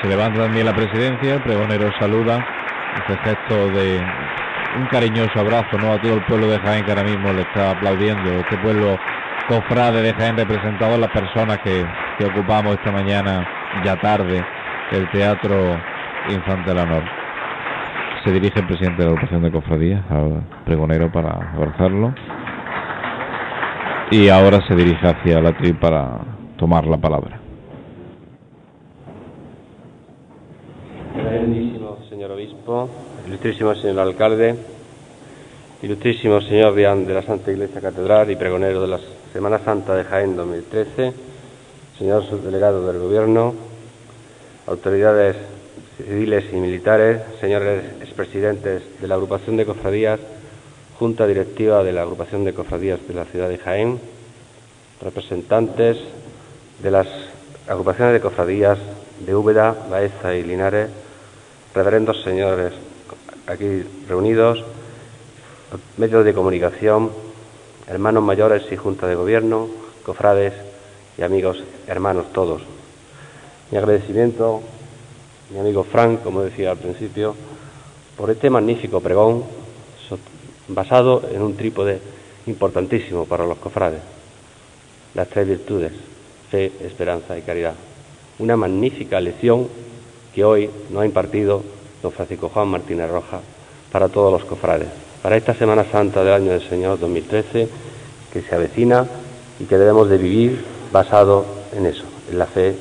Se 0.00 0.08
levanta 0.08 0.42
también 0.42 0.66
la 0.66 0.74
presidencia, 0.74 1.34
el 1.34 1.42
pregonero 1.42 1.88
saluda, 2.00 2.44
ese 3.06 3.16
gesto 3.18 3.68
de 3.68 4.04
un 4.78 4.86
cariñoso 4.86 5.38
abrazo 5.38 5.78
¿no? 5.78 5.92
a 5.92 6.00
todo 6.00 6.14
el 6.14 6.24
pueblo 6.24 6.48
de 6.48 6.58
Jaén 6.58 6.84
que 6.84 6.90
ahora 6.90 7.04
mismo 7.04 7.32
le 7.32 7.42
está 7.42 7.72
aplaudiendo, 7.72 8.30
este 8.30 8.56
pueblo 8.58 8.98
cofrade 9.48 10.02
de 10.02 10.14
Jaén 10.14 10.36
representado 10.36 10.96
las 10.98 11.10
personas 11.10 11.58
que, 11.58 11.84
que 12.18 12.24
ocupamos 12.26 12.74
esta 12.74 12.90
mañana 12.92 13.46
ya 13.84 13.96
tarde 14.00 14.42
el 14.92 15.10
Teatro 15.10 15.56
Infante 16.28 16.70
Honor. 16.70 17.02
Se 18.24 18.30
dirige 18.30 18.60
el 18.60 18.66
presidente 18.66 19.02
de 19.02 19.04
la 19.06 19.14
agrupación 19.14 19.42
de 19.42 19.50
cofradías 19.50 20.02
al 20.10 20.42
pregonero 20.64 21.10
para 21.10 21.30
abrazarlo 21.54 22.14
y 24.10 24.28
ahora 24.28 24.58
se 24.68 24.74
dirige 24.74 25.06
hacia 25.06 25.40
la 25.40 25.52
tri 25.52 25.72
para 25.72 26.18
tomar 26.56 26.86
la 26.86 26.98
palabra. 26.98 27.42
señor 32.22 32.32
obispo, 32.32 32.88
ilustrísimo 33.26 33.74
señor 33.74 34.00
alcalde, 34.00 34.56
ilustrísimo 35.82 36.40
señor 36.40 36.74
Dián 36.74 37.06
de 37.06 37.14
la 37.14 37.22
Santa 37.22 37.52
Iglesia 37.52 37.80
Catedral 37.80 38.30
y 38.30 38.36
pregonero 38.36 38.82
de 38.82 38.88
la 38.88 39.00
Semana 39.32 39.58
Santa 39.60 39.94
de 39.94 40.04
Jaén 40.04 40.36
2013, 40.36 41.12
señor 41.98 42.24
subdelegado 42.28 42.86
del 42.86 43.00
Gobierno, 43.00 43.54
autoridades 44.66 45.36
civiles 45.96 46.44
y 46.52 46.56
militares, 46.56 47.20
señores 47.40 47.84
expresidentes 48.00 49.00
de 49.00 49.08
la 49.08 49.14
agrupación 49.14 49.56
de 49.56 49.66
cofradías, 49.66 50.18
junta 50.98 51.26
directiva 51.26 51.84
de 51.84 51.92
la 51.92 52.02
agrupación 52.02 52.44
de 52.44 52.54
cofradías 52.54 53.06
de 53.06 53.14
la 53.14 53.24
ciudad 53.26 53.48
de 53.48 53.58
Jaén, 53.58 54.00
representantes 55.00 55.98
de 56.82 56.90
las 56.90 57.06
agrupaciones 57.68 58.14
de 58.14 58.20
cofradías 58.20 58.78
de 59.24 59.34
Úbeda, 59.34 59.76
Baeza 59.88 60.34
y 60.34 60.42
Linares, 60.42 60.90
reverendos 61.74 62.20
señores 62.22 62.72
aquí 63.46 63.82
reunidos, 64.08 64.64
medios 65.96 66.24
de 66.24 66.34
comunicación, 66.34 67.10
hermanos 67.86 68.22
mayores 68.22 68.64
y 68.70 68.76
junta 68.76 69.06
de 69.06 69.14
gobierno, 69.14 69.68
cofrades 70.04 70.52
y 71.18 71.22
amigos 71.22 71.62
hermanos 71.86 72.32
todos. 72.32 72.62
Mi 73.70 73.78
agradecimiento, 73.78 74.60
mi 75.50 75.58
amigo 75.58 75.84
Frank, 75.84 76.22
como 76.22 76.42
decía 76.42 76.70
al 76.70 76.78
principio, 76.78 77.34
por 78.16 78.30
este 78.30 78.50
magnífico 78.50 79.00
pregón 79.00 79.44
basado 80.68 81.22
en 81.32 81.42
un 81.42 81.56
trípode 81.56 82.00
importantísimo 82.46 83.24
para 83.24 83.46
los 83.46 83.58
cofrades, 83.58 84.00
las 85.14 85.28
tres 85.28 85.48
virtudes, 85.48 85.92
fe, 86.50 86.72
esperanza 86.80 87.36
y 87.36 87.42
caridad. 87.42 87.74
Una 88.38 88.56
magnífica 88.56 89.20
lección 89.20 89.68
que 90.34 90.44
hoy 90.44 90.70
nos 90.90 91.02
ha 91.02 91.06
impartido 91.06 91.62
don 92.02 92.12
Francisco 92.12 92.48
Juan 92.48 92.68
Martínez 92.68 93.08
Roja 93.08 93.40
para 93.90 94.08
todos 94.08 94.32
los 94.32 94.44
cofrades, 94.44 94.88
para 95.22 95.36
esta 95.36 95.54
Semana 95.54 95.84
Santa 95.90 96.24
del 96.24 96.34
año 96.34 96.50
del 96.50 96.68
Señor 96.68 96.98
2013 96.98 97.68
que 98.32 98.42
se 98.42 98.54
avecina 98.54 99.06
y 99.60 99.64
que 99.64 99.78
debemos 99.78 100.08
de 100.08 100.18
vivir 100.18 100.64
basado 100.90 101.44
en 101.72 101.86
eso, 101.86 102.04
en 102.30 102.38
la 102.38 102.46
fe, 102.46 102.74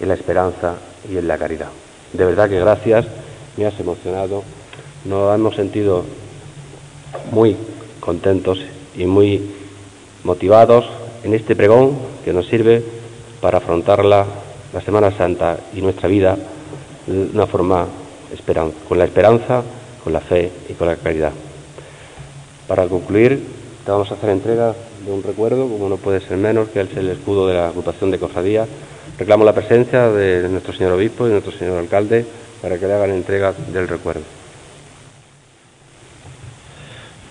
en 0.00 0.08
la 0.08 0.14
esperanza 0.14 0.74
y 1.10 1.16
en 1.16 1.26
la 1.26 1.38
caridad. 1.38 1.68
De 2.12 2.24
verdad 2.24 2.48
que 2.48 2.60
gracias, 2.60 3.06
me 3.56 3.66
has 3.66 3.78
emocionado, 3.80 4.42
nos 5.04 5.34
hemos 5.34 5.56
sentido 5.56 6.04
muy 7.32 7.56
contentos 7.98 8.60
y 8.96 9.06
muy 9.06 9.50
motivados 10.22 10.84
en 11.24 11.34
este 11.34 11.56
pregón 11.56 11.98
que 12.24 12.32
nos 12.32 12.46
sirve 12.46 12.82
para 13.40 13.58
afrontar 13.58 14.04
la, 14.04 14.26
la 14.72 14.80
Semana 14.82 15.10
Santa 15.10 15.58
y 15.74 15.80
nuestra 15.80 16.08
vida 16.08 16.36
de 17.06 17.30
una 17.34 17.46
forma 17.46 17.86
esperanza, 18.32 18.76
con 18.88 18.98
la 18.98 19.04
esperanza, 19.04 19.62
con 20.02 20.12
la 20.12 20.20
fe 20.20 20.50
y 20.68 20.72
con 20.74 20.88
la 20.88 20.96
caridad. 20.96 21.32
Para 22.66 22.86
concluir, 22.86 23.42
te 23.84 23.90
vamos 23.90 24.10
a 24.10 24.14
hacer 24.14 24.30
entrega 24.30 24.74
de 25.04 25.12
un 25.12 25.22
recuerdo, 25.22 25.68
como 25.68 25.88
no 25.88 25.96
puede 25.96 26.20
ser 26.20 26.36
menos, 26.36 26.68
que 26.68 26.80
es 26.80 26.96
el 26.96 27.08
escudo 27.08 27.46
de 27.48 27.54
la 27.54 27.68
agrupación 27.68 28.10
de 28.10 28.18
cofradías. 28.18 28.68
Reclamo 29.18 29.44
la 29.44 29.52
presencia 29.52 30.08
de 30.08 30.48
nuestro 30.48 30.72
señor 30.72 30.92
obispo 30.92 31.26
y 31.26 31.30
nuestro 31.30 31.52
señor 31.52 31.78
alcalde 31.78 32.24
para 32.62 32.78
que 32.78 32.86
le 32.86 32.94
hagan 32.94 33.10
entrega 33.10 33.52
del 33.72 33.88
recuerdo. 33.88 34.22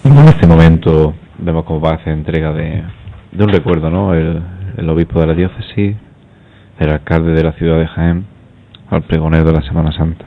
En 0.04 0.18
este 0.28 0.48
momento 0.48 1.14
vemos 1.38 1.66
cómo 1.66 1.80
va 1.80 1.92
a 1.92 1.96
hacer 1.96 2.14
entrega 2.14 2.52
de, 2.52 2.84
un 3.38 3.50
recuerdo, 3.50 3.90
¿no? 3.90 4.14
El 4.14 4.90
obispo 4.90 5.20
de 5.22 5.28
la 5.28 5.34
diócesis, 5.34 5.96
el 6.80 6.90
alcalde 6.90 7.34
de 7.34 7.44
la 7.44 7.52
ciudad 7.54 7.78
de 7.78 7.88
Jaén, 7.88 8.26
al 8.90 9.04
pregonero 9.04 9.46
de 9.46 9.54
la 9.54 9.62
Semana 9.62 9.92
Santa. 9.92 10.26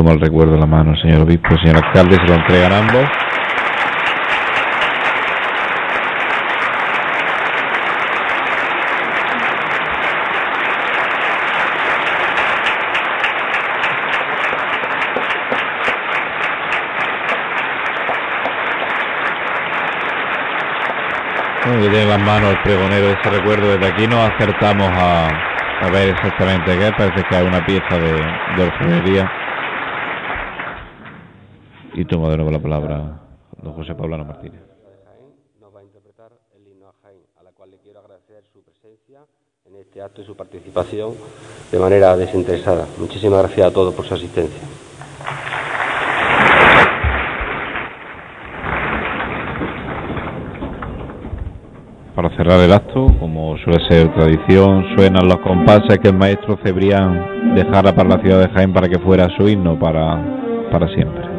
Toma 0.00 0.12
el 0.12 0.20
recuerdo 0.22 0.54
en 0.54 0.60
la 0.60 0.66
mano, 0.66 0.96
señor 0.96 1.24
obispo, 1.24 1.54
señor 1.58 1.76
alcalde, 1.76 2.16
se 2.16 2.24
lo 2.26 2.34
entregan 2.36 2.72
ambos. 2.72 3.04
Bueno, 21.66 21.80
tiene 21.82 22.02
en 22.04 22.08
las 22.08 22.18
manos 22.20 22.52
el 22.52 22.62
pregonero 22.62 23.06
de 23.08 23.12
ese 23.12 23.28
recuerdo. 23.28 23.76
Desde 23.76 23.86
aquí 23.86 24.06
nos 24.06 24.30
acertamos 24.30 24.88
a, 24.94 25.26
a 25.26 25.90
ver 25.90 26.08
exactamente 26.08 26.78
qué. 26.78 26.90
Parece 26.96 27.22
que 27.28 27.36
hay 27.36 27.46
una 27.46 27.62
pieza 27.66 27.98
de, 27.98 28.12
de 28.56 28.62
orfebrería 28.62 29.39
y 32.00 32.04
toma 32.06 32.30
de 32.30 32.36
nuevo 32.36 32.50
la 32.50 32.58
palabra 32.58 33.20
don 33.60 33.74
José 33.74 33.94
Paulano 33.94 34.24
Martínez. 34.24 34.62
Nos 35.60 35.74
va 35.74 35.80
a 35.80 35.82
interpretar 35.82 36.32
el 36.56 36.66
himno 36.66 36.88
a 36.88 36.94
Jaén, 37.02 37.20
a 37.38 37.42
la 37.42 37.50
cual 37.52 37.70
le 37.70 37.76
quiero 37.76 38.00
agradecer 38.00 38.42
su 38.50 38.62
presencia 38.62 39.20
en 39.66 39.76
este 39.76 40.00
acto 40.00 40.22
y 40.22 40.24
su 40.24 40.34
participación 40.34 41.12
de 41.70 41.78
manera 41.78 42.16
desinteresada. 42.16 42.86
Muchísimas 42.98 43.40
gracias 43.40 43.66
a 43.66 43.70
todos 43.70 43.92
por 43.94 44.06
su 44.06 44.14
asistencia. 44.14 44.62
Para 52.14 52.34
cerrar 52.36 52.60
el 52.60 52.72
acto, 52.72 53.06
como 53.18 53.58
suele 53.58 53.86
ser 53.88 54.14
tradición, 54.14 54.86
suenan 54.96 55.28
los 55.28 55.38
compases 55.40 55.98
que 55.98 56.08
el 56.08 56.16
maestro 56.16 56.58
Cebrián 56.64 57.54
dejara 57.54 57.94
para 57.94 58.08
la 58.08 58.22
ciudad 58.22 58.40
de 58.40 58.48
Jaén 58.48 58.72
para 58.72 58.88
que 58.88 58.98
fuera 59.00 59.28
su 59.36 59.46
himno 59.46 59.78
para, 59.78 60.70
para 60.70 60.88
siempre. 60.94 61.29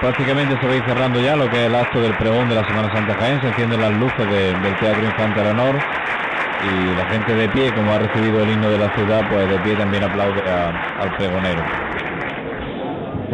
Prácticamente 0.00 0.58
se 0.58 0.66
va 0.66 0.72
a 0.74 0.76
ir 0.76 0.84
cerrando 0.84 1.20
ya 1.20 1.36
lo 1.36 1.48
que 1.48 1.62
es 1.62 1.66
el 1.66 1.74
acto 1.74 2.00
del 2.00 2.14
pregón 2.14 2.48
de 2.48 2.54
la 2.54 2.64
Semana 2.64 2.90
Santa 2.90 3.14
Jaén, 3.16 3.40
se 3.40 3.48
encienden 3.48 3.80
las 3.80 3.92
luces 3.92 4.28
del 4.28 4.76
Teatro 4.78 5.04
Infante 5.04 5.42
Leonor 5.42 5.84
y 6.58 6.94
la 6.94 7.06
gente 7.06 7.34
de 7.34 7.48
pie, 7.48 7.72
como 7.74 7.94
ha 7.94 7.98
recibido 7.98 8.42
el 8.42 8.50
himno 8.50 8.70
de 8.70 8.78
la 8.78 8.90
ciudad, 8.90 9.26
pues 9.28 9.48
de 9.48 9.60
pie 9.60 9.76
también 9.76 10.02
aplaude 10.04 10.42
al 10.48 11.14
pregonero. 11.14 11.93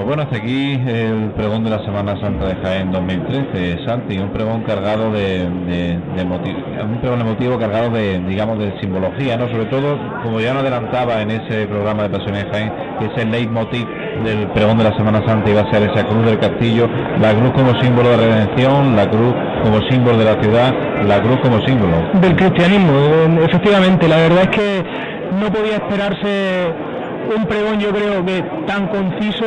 Pues 0.01 0.17
bueno, 0.17 0.23
hasta 0.23 0.39
aquí 0.39 0.81
el 0.87 1.31
pregón 1.37 1.63
de 1.63 1.69
la 1.69 1.79
Semana 1.85 2.19
Santa 2.23 2.47
de 2.47 2.55
Jaén 2.63 2.91
2013, 2.91 3.85
Santi, 3.85 4.17
un 4.17 4.31
pregón 4.31 4.63
cargado 4.63 5.13
de, 5.13 5.47
motivo, 6.27 6.57
un 6.83 7.01
pregón 7.03 7.21
emotivo 7.21 7.59
cargado 7.59 7.91
de, 7.91 8.19
digamos, 8.21 8.59
de 8.59 8.81
simbología, 8.81 9.37
¿no? 9.37 9.47
Sobre 9.51 9.67
todo, 9.67 9.99
como 10.23 10.41
ya 10.41 10.55
nos 10.55 10.63
adelantaba 10.63 11.21
en 11.21 11.33
ese 11.33 11.67
programa 11.67 12.05
de 12.05 12.17
Pasiones 12.17 12.45
de 12.45 12.51
Jaén, 12.51 12.73
que 12.99 13.07
es 13.09 13.23
el 13.23 13.31
leitmotiv 13.31 13.87
del 14.25 14.49
pregón 14.53 14.79
de 14.79 14.85
la 14.85 14.97
Semana 14.97 15.23
Santa 15.27 15.51
iba 15.51 15.61
a 15.61 15.71
ser 15.71 15.83
esa 15.83 16.07
cruz 16.07 16.25
del 16.25 16.39
castillo, 16.39 16.89
la 17.21 17.35
cruz 17.35 17.51
como 17.51 17.79
símbolo 17.83 18.09
de 18.09 18.17
redención, 18.17 18.97
la 18.97 19.07
cruz 19.07 19.35
como 19.63 19.83
símbolo 19.91 20.17
de 20.17 20.25
la 20.25 20.43
ciudad, 20.43 20.75
la 21.07 21.21
cruz 21.21 21.37
como 21.43 21.61
símbolo. 21.67 21.93
Del 22.23 22.37
cristianismo, 22.37 23.43
efectivamente, 23.47 24.09
la 24.09 24.17
verdad 24.17 24.45
es 24.45 24.49
que 24.49 24.85
no 25.39 25.53
podía 25.53 25.75
esperarse 25.75 26.90
un 27.37 27.47
pregón 27.47 27.81
yo 27.81 27.91
creo 27.91 28.25
que 28.25 28.43
tan 28.67 28.89
conciso 28.89 29.47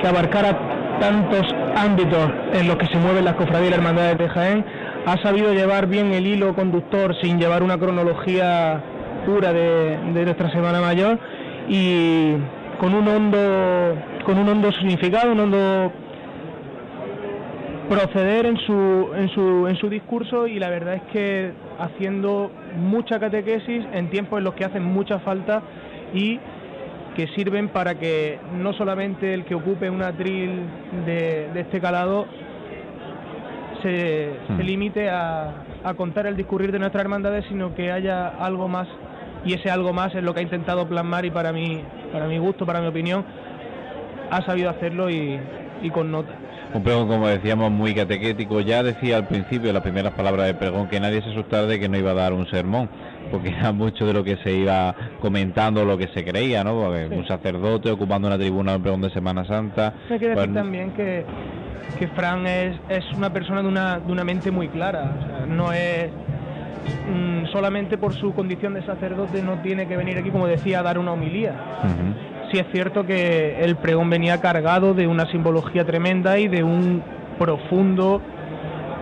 que 0.00 0.06
abarcara 0.06 0.98
tantos 1.00 1.42
ámbitos 1.76 2.30
en 2.52 2.68
los 2.68 2.76
que 2.76 2.86
se 2.86 2.98
mueven 2.98 3.24
las 3.24 3.34
cofradías 3.34 3.68
y 3.68 3.70
las 3.70 3.78
hermandades 3.78 4.18
de 4.18 4.28
Jaén, 4.28 4.64
ha 5.06 5.16
sabido 5.22 5.52
llevar 5.52 5.86
bien 5.86 6.12
el 6.12 6.26
hilo 6.26 6.54
conductor 6.54 7.14
sin 7.20 7.38
llevar 7.38 7.62
una 7.62 7.78
cronología 7.78 8.82
pura 9.24 9.52
de, 9.52 9.98
nuestra 10.24 10.50
Semana 10.50 10.80
Mayor 10.80 11.18
y 11.68 12.32
con 12.78 12.94
un 12.94 13.08
hondo 13.08 13.38
con 14.24 14.38
un 14.38 14.48
hondo 14.48 14.72
significado, 14.72 15.32
un 15.32 15.40
hondo 15.40 15.92
proceder 17.88 18.46
en 18.46 18.56
su, 18.58 19.10
en 19.16 19.28
su, 19.28 19.68
en 19.68 19.76
su 19.76 19.88
discurso 19.88 20.48
y 20.48 20.58
la 20.58 20.68
verdad 20.68 20.94
es 20.94 21.02
que 21.12 21.52
haciendo 21.78 22.50
mucha 22.76 23.20
catequesis 23.20 23.84
en 23.92 24.10
tiempos 24.10 24.38
en 24.38 24.44
los 24.44 24.54
que 24.54 24.64
hacen 24.64 24.82
mucha 24.82 25.20
falta 25.20 25.62
y 26.12 26.40
que 27.16 27.28
sirven 27.28 27.70
para 27.70 27.94
que 27.94 28.38
no 28.52 28.74
solamente 28.74 29.32
el 29.32 29.46
que 29.46 29.54
ocupe 29.54 29.88
un 29.88 30.02
atril 30.02 30.66
de, 31.06 31.48
este 31.56 31.80
calado 31.80 32.26
se, 33.82 34.32
hmm. 34.48 34.60
limite 34.60 35.08
a, 35.08 35.62
contar 35.96 36.26
el 36.26 36.36
discurrir 36.36 36.72
de 36.72 36.78
nuestras 36.78 37.02
hermandades, 37.02 37.46
sino 37.48 37.74
que 37.74 37.90
haya 37.90 38.28
algo 38.28 38.68
más 38.68 38.86
y 39.44 39.54
ese 39.54 39.70
algo 39.70 39.92
más 39.92 40.14
es 40.14 40.22
lo 40.22 40.34
que 40.34 40.40
ha 40.40 40.42
intentado 40.42 40.86
plasmar 40.88 41.24
y 41.24 41.30
para 41.30 41.52
mí, 41.52 41.80
para 42.12 42.26
mi 42.26 42.36
gusto, 42.36 42.66
para 42.66 42.80
mi 42.80 42.88
opinión, 42.88 43.24
ha 44.30 44.42
sabido 44.42 44.68
hacerlo 44.68 45.08
y, 45.08 45.38
y 45.82 45.90
con 45.90 46.10
nota. 46.10 46.32
Un 46.74 46.82
pregón, 46.82 47.06
como 47.06 47.28
decíamos, 47.28 47.70
muy 47.70 47.94
catequético. 47.94 48.60
Ya 48.60 48.82
decía 48.82 49.16
al 49.16 49.28
principio, 49.28 49.72
las 49.72 49.82
primeras 49.82 50.12
palabras 50.14 50.46
del 50.46 50.56
pregón, 50.56 50.88
que 50.88 50.98
nadie 50.98 51.22
se 51.22 51.30
asustara 51.30 51.66
de 51.66 51.78
que 51.78 51.88
no 51.88 51.96
iba 51.96 52.10
a 52.10 52.14
dar 52.14 52.32
un 52.32 52.46
sermón 52.48 52.90
porque 53.30 53.50
era 53.50 53.72
mucho 53.72 54.06
de 54.06 54.12
lo 54.12 54.24
que 54.24 54.36
se 54.38 54.52
iba 54.52 54.94
comentando, 55.20 55.84
lo 55.84 55.98
que 55.98 56.08
se 56.08 56.24
creía, 56.24 56.64
¿no? 56.64 56.74
Porque 56.74 57.08
un 57.10 57.26
sacerdote 57.26 57.90
ocupando 57.90 58.28
una 58.28 58.38
tribuna 58.38 58.74
en 58.74 58.82
pregón 58.82 59.00
de 59.00 59.10
Semana 59.10 59.44
Santa. 59.44 59.94
Hay 60.10 60.18
que 60.18 60.28
decir 60.28 60.34
pues, 60.34 60.54
también 60.54 60.92
que, 60.92 61.24
que 61.98 62.08
Fran 62.08 62.46
es, 62.46 62.76
es 62.88 63.04
una 63.16 63.32
persona 63.32 63.62
de 63.62 63.68
una, 63.68 63.98
de 63.98 64.12
una 64.12 64.24
mente 64.24 64.50
muy 64.50 64.68
clara, 64.68 65.46
no 65.48 65.72
es 65.72 66.10
mm, 66.10 67.46
solamente 67.52 67.98
por 67.98 68.14
su 68.14 68.32
condición 68.34 68.74
de 68.74 68.84
sacerdote 68.84 69.42
no 69.42 69.60
tiene 69.62 69.86
que 69.86 69.96
venir 69.96 70.18
aquí, 70.18 70.30
como 70.30 70.46
decía, 70.46 70.80
a 70.80 70.82
dar 70.82 70.98
una 70.98 71.12
homilía. 71.12 71.54
Sí 72.52 72.58
es 72.58 72.66
cierto 72.72 73.04
que 73.04 73.58
el 73.60 73.76
pregón 73.76 74.08
venía 74.08 74.40
cargado 74.40 74.94
de 74.94 75.06
una 75.06 75.30
simbología 75.30 75.84
tremenda 75.84 76.38
y 76.38 76.46
de 76.46 76.62
un 76.62 77.02
profundo 77.38 78.22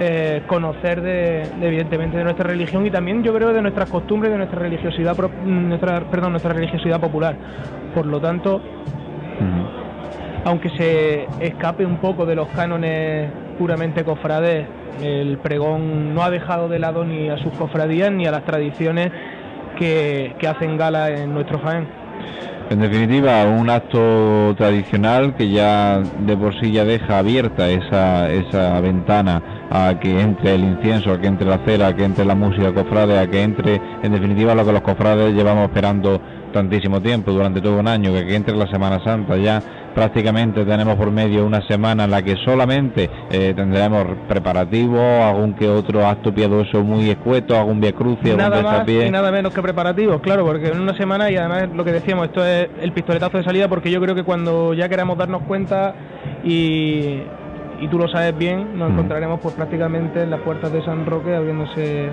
eh, 0.00 0.42
conocer 0.46 1.00
de, 1.02 1.42
evidentemente 1.60 2.16
de 2.16 2.24
nuestra 2.24 2.48
religión 2.48 2.86
y 2.86 2.90
también 2.90 3.22
yo 3.22 3.32
creo 3.34 3.52
de 3.52 3.62
nuestras 3.62 3.90
costumbres 3.90 4.32
de 4.32 4.38
nuestra 4.38 4.58
religiosidad 4.58 5.16
nuestra 5.44 6.00
perdón 6.10 6.32
nuestra 6.32 6.52
religiosidad 6.52 7.00
popular. 7.00 7.36
Por 7.94 8.06
lo 8.06 8.20
tanto 8.20 8.60
aunque 10.44 10.68
se 10.70 11.26
escape 11.40 11.86
un 11.86 11.98
poco 11.98 12.26
de 12.26 12.34
los 12.34 12.48
cánones 12.48 13.30
puramente 13.58 14.04
cofrades 14.04 14.66
el 15.02 15.38
pregón 15.38 16.14
no 16.14 16.22
ha 16.22 16.30
dejado 16.30 16.68
de 16.68 16.78
lado 16.78 17.04
ni 17.04 17.28
a 17.28 17.38
sus 17.38 17.52
cofradías 17.54 18.12
ni 18.12 18.26
a 18.26 18.30
las 18.30 18.44
tradiciones 18.44 19.10
que, 19.78 20.34
que 20.38 20.46
hacen 20.46 20.76
gala 20.76 21.10
en 21.10 21.32
nuestro 21.34 21.58
Jaén. 21.58 21.86
En 22.70 22.80
definitiva, 22.80 23.44
un 23.44 23.68
acto 23.68 24.54
tradicional 24.56 25.34
que 25.34 25.50
ya 25.50 26.00
de 26.00 26.36
por 26.36 26.58
sí 26.60 26.72
ya 26.72 26.84
deja 26.84 27.18
abierta 27.18 27.68
esa, 27.68 28.30
esa 28.30 28.80
ventana 28.80 29.63
a 29.76 29.98
que 29.98 30.20
entre 30.20 30.54
el 30.54 30.62
incienso, 30.62 31.10
a 31.10 31.20
que 31.20 31.26
entre 31.26 31.48
la 31.48 31.58
cera, 31.64 31.88
a 31.88 31.96
que 31.96 32.04
entre 32.04 32.24
la 32.24 32.36
música 32.36 32.72
cofrade, 32.72 33.18
a 33.18 33.26
que 33.28 33.42
entre, 33.42 33.80
en 34.04 34.12
definitiva, 34.12 34.54
lo 34.54 34.64
que 34.64 34.70
los 34.70 34.82
cofrades 34.82 35.34
llevamos 35.34 35.64
esperando 35.64 36.20
tantísimo 36.52 37.00
tiempo, 37.00 37.32
durante 37.32 37.60
todo 37.60 37.80
un 37.80 37.88
año, 37.88 38.12
que, 38.12 38.24
que 38.24 38.36
entre 38.36 38.54
la 38.54 38.68
Semana 38.68 39.02
Santa. 39.02 39.36
Ya 39.36 39.60
prácticamente 39.92 40.64
tenemos 40.64 40.94
por 40.94 41.10
medio 41.10 41.44
una 41.44 41.60
semana 41.66 42.04
en 42.04 42.12
la 42.12 42.22
que 42.22 42.36
solamente 42.44 43.10
eh, 43.32 43.52
tendremos 43.56 44.06
preparativos, 44.28 45.00
algún 45.00 45.54
que 45.54 45.68
otro 45.68 46.06
acto 46.06 46.32
piadoso 46.32 46.84
muy 46.84 47.10
escueto, 47.10 47.58
algún 47.58 47.80
via 47.80 47.90
crucis, 47.92 48.36
nada 48.36 48.62
más 48.62 48.88
y 48.88 49.10
nada 49.10 49.32
menos 49.32 49.52
que 49.52 49.60
preparativos, 49.60 50.20
claro, 50.20 50.44
porque 50.44 50.68
en 50.68 50.80
una 50.80 50.96
semana 50.96 51.32
y 51.32 51.36
además 51.36 51.70
lo 51.74 51.84
que 51.84 51.90
decíamos, 51.90 52.26
esto 52.26 52.46
es 52.46 52.68
el 52.80 52.92
pistoletazo 52.92 53.38
de 53.38 53.44
salida 53.44 53.68
porque 53.68 53.90
yo 53.90 54.00
creo 54.00 54.14
que 54.14 54.22
cuando 54.22 54.72
ya 54.72 54.88
queramos 54.88 55.18
darnos 55.18 55.42
cuenta 55.42 55.94
y, 56.44 57.22
y 57.80 57.88
tú 57.88 57.98
lo 57.98 58.08
sabes 58.08 58.36
bien, 58.36 58.78
nos 58.78 58.90
encontraremos 58.90 59.40
pues 59.40 59.54
prácticamente 59.54 60.22
en 60.22 60.30
las 60.30 60.40
puertas 60.40 60.72
de 60.72 60.84
San 60.84 61.06
Roque 61.06 61.34
abriéndose 61.34 62.08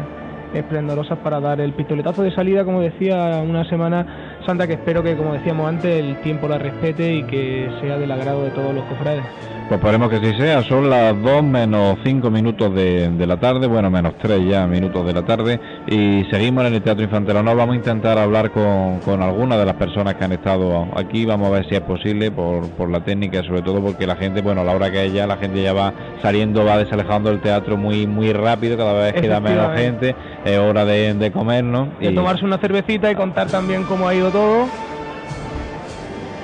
esplendorosas 0.54 1.18
para 1.20 1.40
dar 1.40 1.62
el 1.62 1.74
pistoletazo 1.74 2.24
de 2.24 2.32
salida, 2.32 2.66
como 2.66 2.82
decía, 2.82 3.42
una 3.44 3.64
semana 3.70 4.40
santa 4.46 4.68
que 4.68 4.74
espero 4.74 5.02
que, 5.04 5.16
como 5.16 5.34
decíamos 5.34 5.68
antes, 5.68 5.96
el 5.96 6.18
tiempo 6.22 6.48
la 6.48 6.58
respete 6.58 7.14
y 7.14 7.24
que 7.24 7.70
sea 7.82 7.98
del 7.98 8.12
agrado 8.12 8.44
de 8.44 8.52
todos 8.52 8.74
los 8.74 8.84
cofrades. 8.86 9.24
Pues 9.72 9.80
esperemos 9.80 10.10
que 10.10 10.20
sí 10.20 10.38
sea, 10.38 10.64
son 10.64 10.90
las 10.90 11.18
2 11.22 11.44
menos 11.44 11.98
5 12.04 12.30
minutos 12.30 12.76
de, 12.76 13.26
la 13.26 13.38
tarde, 13.38 13.68
bueno, 13.68 13.90
menos 13.90 14.16
3 14.22 14.46
ya 14.46 14.68
minutos 14.68 15.06
de 15.06 15.14
la 15.14 15.22
tarde, 15.22 15.62
y 15.88 16.26
seguimos 16.30 16.66
en 16.66 16.74
el 16.74 16.82
Teatro 16.82 17.06
Infantil 17.06 17.36
Vamos 17.36 17.70
a 17.70 17.76
intentar 17.76 18.18
hablar 18.18 18.52
con, 18.52 19.00
con 19.00 19.22
algunas 19.22 19.58
de 19.58 19.66
las 19.66 19.76
personas 19.76 20.16
que 20.16 20.26
han 20.26 20.34
estado 20.34 20.90
aquí, 20.94 21.24
vamos 21.24 21.48
a 21.48 21.52
ver 21.52 21.70
si 21.70 21.76
es 21.76 21.82
posible 21.84 22.32
por, 22.32 22.70
por 22.72 22.90
la 22.90 23.00
técnica, 23.06 23.44
sobre 23.44 23.62
todo 23.62 23.82
porque 23.82 24.06
la 24.06 24.18
gente, 24.18 24.42
bueno, 24.42 24.60
a 24.60 24.66
la 24.66 24.74
hora 24.74 24.92
que 24.92 25.06
es 25.06 25.14
ya, 25.14 25.26
la 25.26 25.38
gente 25.38 25.64
ya 25.64 25.72
va 25.72 25.94
saliendo, 26.22 26.66
va 26.66 26.78
desalejando 26.78 27.30
el 27.30 27.40
teatro 27.40 27.78
muy 27.78 28.08
muy 28.08 28.34
rápido, 28.34 28.76
cada 28.76 28.92
vez 28.92 29.14
queda 29.14 29.40
menos 29.40 29.74
gente, 29.78 30.18
es 30.44 30.60
hora 30.60 30.84
de, 30.84 31.14
de 31.14 31.32
comer, 31.32 31.64
¿no? 31.64 31.88
De 31.98 32.12
tomarse 32.12 32.44
una 32.44 32.58
cervecita 32.58 33.10
y 33.10 33.16
contar 33.16 33.48
también 33.48 33.86
cómo 33.86 34.06
ha 34.06 34.14
ido 34.14 34.32
todo 34.32 34.66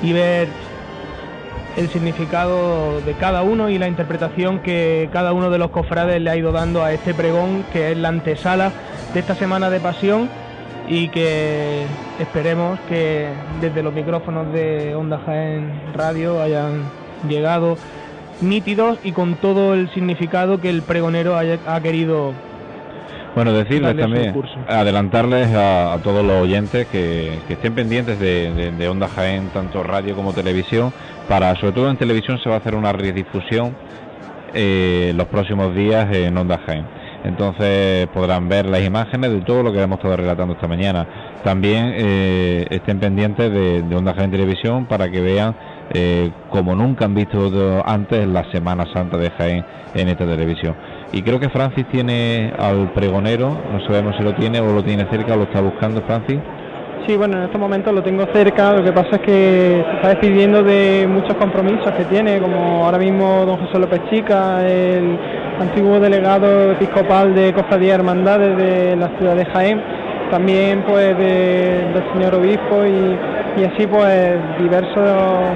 y 0.01 0.13
ver 0.13 0.47
el 1.77 1.89
significado 1.89 2.99
de 3.01 3.13
cada 3.13 3.43
uno 3.43 3.69
y 3.69 3.77
la 3.77 3.87
interpretación 3.87 4.59
que 4.59 5.09
cada 5.13 5.31
uno 5.31 5.51
de 5.51 5.59
los 5.59 5.69
cofrades 5.69 6.19
le 6.19 6.29
ha 6.29 6.35
ido 6.35 6.51
dando 6.51 6.83
a 6.83 6.91
este 6.91 7.13
pregón, 7.13 7.63
que 7.71 7.91
es 7.91 7.97
la 7.97 8.09
antesala 8.09 8.71
de 9.13 9.19
esta 9.19 9.35
semana 9.35 9.69
de 9.69 9.79
pasión 9.79 10.27
y 10.89 11.09
que 11.09 11.85
esperemos 12.19 12.79
que 12.89 13.27
desde 13.61 13.83
los 13.83 13.93
micrófonos 13.93 14.51
de 14.51 14.95
Onda 14.95 15.21
Jaén 15.23 15.71
Radio 15.93 16.41
hayan 16.41 16.83
llegado 17.29 17.77
nítidos 18.41 18.97
y 19.03 19.11
con 19.11 19.35
todo 19.35 19.75
el 19.75 19.93
significado 19.93 20.59
que 20.59 20.69
el 20.69 20.81
pregonero 20.81 21.37
ha 21.37 21.81
querido 21.81 22.33
bueno, 23.35 23.53
decirles 23.53 23.95
también, 23.97 24.33
adelantarles 24.67 25.53
a, 25.53 25.97
todos 26.03 26.25
los 26.25 26.41
oyentes 26.41 26.87
que, 26.87 27.39
estén 27.49 27.73
pendientes 27.75 28.19
de, 28.19 28.87
Onda 28.89 29.07
Jaén, 29.07 29.49
tanto 29.49 29.83
radio 29.83 30.15
como 30.15 30.33
televisión, 30.33 30.91
para, 31.27 31.55
sobre 31.55 31.73
todo 31.73 31.89
en 31.89 31.97
televisión 31.97 32.39
se 32.39 32.49
va 32.49 32.55
a 32.55 32.57
hacer 32.59 32.75
una 32.75 32.93
redifusión 32.93 33.75
eh, 34.53 35.13
los 35.15 35.27
próximos 35.27 35.75
días 35.75 36.07
en 36.15 36.37
Onda 36.37 36.59
Jaén. 36.65 36.85
Entonces 37.23 38.07
podrán 38.07 38.47
ver 38.47 38.67
las 38.67 38.81
imágenes 38.81 39.31
de 39.31 39.41
todo 39.41 39.63
lo 39.63 39.73
que 39.73 39.81
hemos 39.81 39.97
estado 39.97 40.17
relatando 40.17 40.53
esta 40.53 40.67
mañana. 40.67 41.07
También 41.43 41.93
eh, 41.95 42.65
estén 42.69 42.99
pendientes 42.99 43.51
de, 43.51 43.95
Onda 43.95 44.13
Jaén 44.13 44.31
Televisión 44.31 44.85
para 44.85 45.09
que 45.09 45.21
vean 45.21 45.55
eh, 45.93 46.31
como 46.49 46.75
nunca 46.75 47.05
han 47.05 47.15
visto 47.15 47.83
antes 47.85 48.27
la 48.27 48.49
Semana 48.51 48.85
Santa 48.93 49.17
de 49.17 49.29
Jaén 49.31 49.65
en 49.93 50.07
esta 50.09 50.25
televisión. 50.25 50.75
Y 51.11 51.21
creo 51.21 51.39
que 51.39 51.49
Francis 51.49 51.85
tiene 51.87 52.53
al 52.57 52.91
pregonero, 52.91 53.57
no 53.71 53.79
sabemos 53.87 54.15
si 54.17 54.23
lo 54.23 54.35
tiene 54.35 54.59
o 54.59 54.73
lo 54.73 54.83
tiene 54.83 55.05
cerca 55.09 55.33
o 55.33 55.37
lo 55.37 55.43
está 55.43 55.61
buscando 55.61 56.01
Francis. 56.01 56.39
Sí, 57.07 57.15
bueno, 57.15 57.37
en 57.37 57.43
estos 57.43 57.61
momentos 57.61 57.93
lo 57.93 58.03
tengo 58.03 58.25
cerca, 58.33 58.73
lo 58.73 58.83
que 58.83 58.91
pasa 58.91 59.11
es 59.15 59.21
que 59.21 59.79
está 59.95 60.09
despidiendo 60.09 60.61
de 60.61 61.07
muchos 61.07 61.35
compromisos 61.35 61.89
que 61.93 62.03
tiene, 62.03 62.39
como 62.39 62.83
ahora 62.83 62.97
mismo 62.97 63.45
don 63.45 63.57
José 63.65 63.79
López 63.79 64.01
Chica, 64.09 64.67
el 64.67 65.17
antiguo 65.57 66.01
delegado 66.01 66.73
episcopal 66.73 67.33
de 67.33 67.53
Cofradía 67.53 67.95
Hermandades 67.95 68.57
de 68.57 68.97
la 68.97 69.07
ciudad 69.17 69.37
de 69.37 69.45
Jaén, 69.45 69.81
también 70.31 70.83
pues 70.85 71.17
del 71.17 72.03
señor 72.13 72.35
obispo 72.35 72.85
y, 72.85 73.63
así 73.63 73.87
pues 73.87 74.35
diversos 74.59 75.55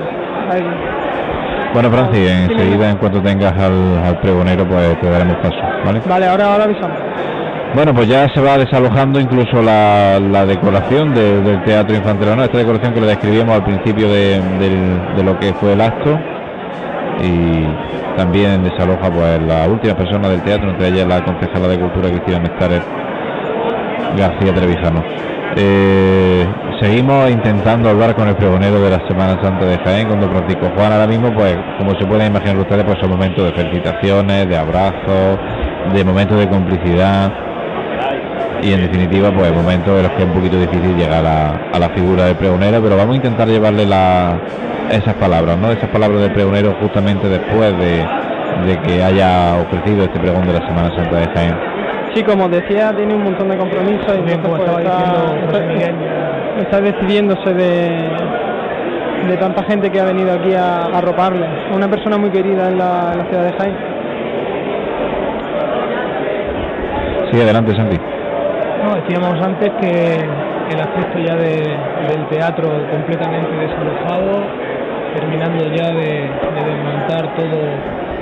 Bueno, 1.74 1.90
Francis, 1.90 2.30
enseguida, 2.30 2.90
en 2.90 2.98
cuanto 2.98 3.22
tengas 3.22 3.54
al, 3.58 4.20
pregonero, 4.22 4.68
pues 4.68 5.00
te 5.00 5.10
daremos 5.10 5.38
paso, 5.38 5.58
¿vale? 5.86 6.02
Vale, 6.06 6.28
ahora, 6.28 6.52
ahora 6.52 6.64
avisamos. 6.66 7.00
Bueno, 7.74 7.94
pues 7.94 8.10
ya 8.10 8.28
se 8.34 8.42
va 8.42 8.58
desalojando 8.58 9.18
incluso 9.18 9.62
la, 9.62 10.20
decoración 10.46 11.14
del 11.14 11.64
Teatro 11.64 11.96
Infantil 11.96 12.28
esta 12.28 12.58
decoración 12.58 12.94
que 12.94 13.00
le 13.00 13.08
describíamos 13.08 13.56
al 13.56 13.64
principio 13.64 14.10
de, 14.10 14.42
lo 15.24 15.40
que 15.40 15.54
fue 15.54 15.74
el 15.74 15.82
acto 15.82 16.20
y 17.24 17.66
también 18.18 18.64
desaloja 18.64 19.10
pues 19.10 19.42
la 19.44 19.68
última 19.70 19.96
persona 19.96 20.28
del 20.28 20.42
teatro, 20.42 20.72
entre 20.72 20.90
ellas 20.90 21.08
la 21.08 21.24
concejala 21.24 21.70
de 21.70 21.80
Cultura 21.80 22.10
Cristina 22.10 22.40
Mestares 22.40 22.82
García 24.18 24.54
Trevijano. 24.54 25.04
Eh, 25.56 26.46
seguimos 26.82 27.30
intentando 27.30 27.90
hablar 27.90 28.16
con 28.16 28.28
el 28.28 28.36
pregonero 28.36 28.82
de 28.82 28.90
la 28.90 29.08
Semana 29.08 29.40
Santa 29.42 29.66
de 29.66 29.78
Jaén, 29.78 30.08
con 30.08 30.20
don 30.20 30.32
Francisco 30.32 30.68
Juan. 30.76 30.92
Ahora 30.92 31.06
mismo, 31.06 31.32
pues, 31.32 31.56
como 31.78 31.92
se 31.92 32.06
pueden 32.08 32.28
imaginar 32.28 32.58
ustedes, 32.58 32.84
pues 32.84 32.98
son 33.00 33.12
momentos 33.12 33.46
de 33.46 33.52
felicitaciones, 33.54 34.50
de 34.50 34.58
abrazos, 34.58 35.40
de 35.94 36.04
momentos 36.04 36.40
de 36.40 36.50
complicidad. 36.50 37.32
Y 38.64 38.74
en 38.74 38.82
definitiva 38.82 39.32
pues 39.32 39.52
momentos 39.54 39.96
en 39.98 40.04
los 40.04 40.12
que 40.12 40.22
es 40.22 40.26
un 40.26 40.34
poquito 40.34 40.60
difícil 40.60 40.96
llegar 40.96 41.26
a, 41.26 41.80
la 41.80 41.90
figura 41.90 42.26
del 42.26 42.36
pregonero 42.36 42.80
pero 42.80 42.96
vamos 42.96 43.14
a 43.14 43.16
intentar 43.16 43.48
llevarle 43.48 43.88
la, 43.88 44.40
esas 44.92 45.16
palabras 45.16 45.58
no 45.58 45.72
esas 45.72 45.90
palabras 45.90 46.22
del 46.22 46.32
pregonero 46.32 46.78
justamente 46.80 47.28
después 47.28 47.76
de, 47.80 48.06
que 48.86 49.04
haya 49.04 49.56
ofrecido 49.56 50.04
este 50.04 50.20
pregón 50.20 50.46
de 50.46 50.54
la 50.54 50.68
Semana 50.68 50.96
Santa 50.96 51.16
de 51.18 51.28
Jaén 51.34 51.56
sí 52.14 52.24
como 52.24 52.50
decía 52.50 52.94
tiene 52.96 53.14
un 53.14 53.24
montón 53.24 53.50
de 53.50 53.58
compromisos 53.58 54.18
y 54.18 54.22
pues, 54.22 54.62
está, 56.60 56.82
decidiéndose 56.82 57.54
de 57.54 58.10
de 59.28 59.38
tanta 59.38 59.64
gente 59.64 59.92
que 59.92 60.00
ha 60.00 60.06
venido 60.06 60.34
aquí 60.34 60.54
a, 60.56 60.86
arroparle. 60.86 61.48
Una 61.76 61.88
persona 61.88 62.18
muy 62.18 62.32
querida 62.32 62.70
en 62.70 62.78
la, 62.80 63.12
en 63.14 63.20
la 63.20 63.26
ciudad 63.26 63.44
de 63.44 63.54
Jaén. 63.54 63.78
Sí 67.32 67.40
adelante 67.40 67.76
Santi. 67.76 67.98
No, 68.84 68.96
decíamos 68.96 69.40
antes 69.42 69.72
que 69.80 70.16
el 70.74 70.80
aspecto 70.82 71.20
ya 71.20 71.36
del 71.36 72.28
teatro 72.30 72.68
completamente 72.90 73.52
desalojado, 73.56 74.44
terminando 75.16 75.66
ya 75.76 75.92
de, 75.92 76.30
desmontar 76.66 77.36
todo, 77.36 77.60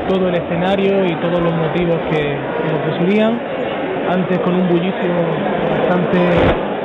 todo 0.09 0.29
el 0.29 0.35
escenario 0.35 1.05
y 1.05 1.15
todos 1.21 1.39
los 1.39 1.53
motivos 1.53 1.97
que, 2.11 2.37
lo 2.71 2.77
presidían, 2.83 3.39
antes 4.09 4.39
con 4.39 4.55
un 4.55 4.67
bullicio 4.67 5.13
bastante 5.69 6.19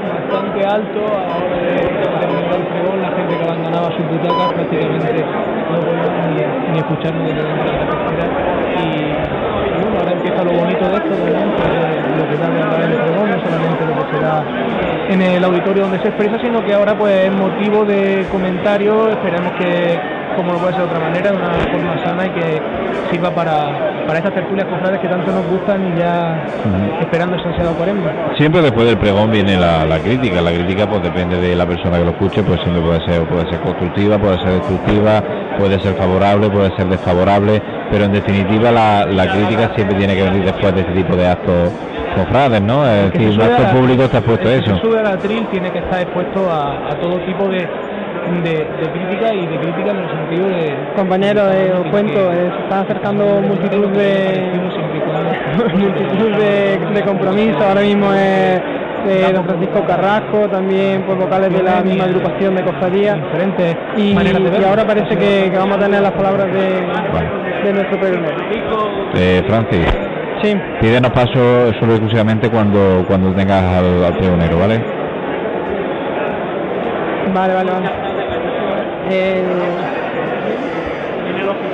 bastante 0.05 0.67
alto 0.67 1.01
a 1.17 1.25
la 1.25 1.37
hora 1.37 1.57
de, 1.57 1.77
terminar 2.21 2.57
el 2.57 2.67
pregón, 2.67 3.01
la 3.01 3.11
gente 3.13 3.37
que 3.37 3.45
abandonaba 3.45 3.91
sus 3.97 4.07
butacas 4.09 4.53
prácticamente 4.53 5.25
no 5.71 5.81
podía 5.81 6.49
ni, 6.73 6.79
escucharnos 6.79 7.25
desde 7.29 7.49
dentro 7.49 7.65
de 7.65 7.79
la 7.79 7.87
tercera 7.89 8.27
y, 8.77 9.83
bueno, 9.83 9.99
ahora 9.99 10.13
empieza 10.13 10.45
lo 10.45 10.53
bonito 10.53 10.89
de 10.89 10.95
esto, 10.97 11.15
lo 12.19 12.29
que 12.29 12.37
da 12.37 12.47
el 12.85 12.93
pregón, 12.93 13.31
no 13.31 13.39
solamente 13.41 13.87
lo 13.87 13.95
que 13.95 14.17
será 14.17 14.45
en 15.09 15.23
el 15.23 15.45
auditorio 15.45 15.83
donde 15.83 15.99
se 16.01 16.09
expresa, 16.09 16.39
sino 16.41 16.63
que 16.65 16.75
ahora 16.75 16.95
pues 16.97 17.27
es 17.27 17.33
motivo 17.33 17.85
de 17.85 18.27
comentario, 18.31 19.09
esperemos 19.09 19.53
que 19.53 19.99
como 20.37 20.53
no 20.53 20.59
puede 20.59 20.75
ser 20.75 20.83
de 20.83 20.89
otra 20.89 21.01
manera, 21.01 21.31
de 21.31 21.37
una 21.37 21.53
forma 21.73 22.05
sana 22.05 22.27
y 22.27 22.31
que 22.31 22.63
sirva 23.11 23.31
para, 23.31 24.05
para 24.07 24.19
estas 24.19 24.35
tertulias 24.35 24.67
cofrades 24.67 25.01
que 25.01 25.09
tanto 25.09 25.33
nos 25.33 25.47
gustan 25.47 25.93
y 25.93 25.99
ya 25.99 26.45
esperando 27.01 27.37
ese 27.37 27.49
ansiado 27.49 27.75
cuaresma. 27.75 28.13
Siempre 28.37 28.63
después 28.63 28.87
del 28.87 28.99
pregón 28.99 29.31
viene 29.31 29.57
la, 29.57 29.99
crítica, 30.03 30.41
la 30.41 30.53
crítica 30.53 30.89
pues 30.89 31.03
depende 31.03 31.41
de 31.41 31.55
la 31.57 31.67
persona 31.67 31.99
que 31.99 32.05
lo 32.05 32.11
escuche, 32.11 32.43
pues 32.43 32.61
siempre 32.61 32.83
puede 32.83 33.05
ser, 33.07 33.27
puede 33.29 33.51
ser 33.51 33.61
constructiva, 33.61 34.19
puede 34.19 34.39
ser 34.39 34.51
destructiva, 34.51 35.23
puede 35.59 35.81
ser 35.81 35.95
favorable, 35.95 36.51
puede 36.51 36.75
ser 36.77 36.87
desfavorable, 36.87 37.63
pero 37.91 38.05
en 38.05 38.13
definitiva 38.13 38.71
la, 38.71 39.07
la 39.07 39.33
crítica 39.33 39.71
siempre 39.75 39.97
tiene 39.97 40.15
que 40.17 40.23
venir 40.23 40.45
después 40.45 40.75
de 40.75 40.81
este 40.81 40.93
tipo 40.93 41.17
de 41.17 41.27
actos 41.29 41.73
cofrades, 42.15 42.63
¿no? 42.63 42.87
Es 42.87 43.13
decir, 43.13 43.29
un 43.31 43.43
acto 43.43 43.77
público 43.77 44.05
está 44.05 44.19
expuesto 44.19 44.49
a 44.49 44.53
eso. 44.53 44.71
El 44.71 44.81
sube 44.81 44.99
al 45.01 45.07
atril 45.07 45.47
tiene 45.51 45.71
que 45.71 45.79
estar 45.79 46.01
expuesto 46.01 46.51
a, 46.51 46.97
todo 47.01 47.19
tipo 47.21 47.49
de, 47.49 47.69
de, 48.43 48.67
crítica 48.93 49.35
y 49.35 49.47
de 49.47 49.59
crítica 49.59 49.91
en 49.91 49.99
el 49.99 50.09
sentido 50.11 50.49
de... 50.49 50.77
Compañero, 50.97 51.47
de, 51.47 51.73
os 51.73 51.87
cuento, 51.91 52.33
eh, 52.33 52.51
se 52.57 52.63
están 52.63 52.85
acercando 52.85 53.41
multitud 53.41 53.89
de... 53.89 54.51
multitud 55.75 56.31
de, 56.37 56.79
de 56.95 57.03
compromisos, 57.03 57.63
ahora 57.63 57.83
mismo 57.83 58.13
es... 58.13 58.61
don 59.33 59.45
Francisco 59.45 59.85
Carrasco, 59.87 60.49
también 60.49 61.03
por 61.03 61.17
vocales 61.17 61.53
de 61.53 61.63
la 61.63 61.83
misma 61.83 62.05
agrupación 62.05 62.55
de 62.55 62.65
cofradía. 62.65 63.15
Diferentes 63.15 63.77
y, 63.97 64.13
y 64.13 64.65
ahora 64.65 64.87
parece 64.87 65.17
que, 65.17 65.53
vamos 65.57 65.77
a 65.77 65.81
tener 65.81 66.01
las 66.01 66.13
palabras 66.13 66.47
de, 66.47 67.67
de 67.67 67.73
nuestro 67.73 68.01
pregonero. 68.01 68.37
Eh, 69.15 69.43
Francis. 69.47 69.87
Sí. 70.43 70.55
Pídenos 70.81 71.11
paso 71.13 71.73
solo 71.81 71.93
exclusivamente 71.93 72.51
cuando, 72.51 73.05
cuando 73.07 73.33
tengas 73.33 73.63
al, 73.63 74.05
al 74.05 74.19
pregonero, 74.19 74.59
¿vale? 74.59 75.04
Vale, 77.35 77.53
vale, 77.53 77.71
vale. 77.73 77.91
Eh... 79.11 79.43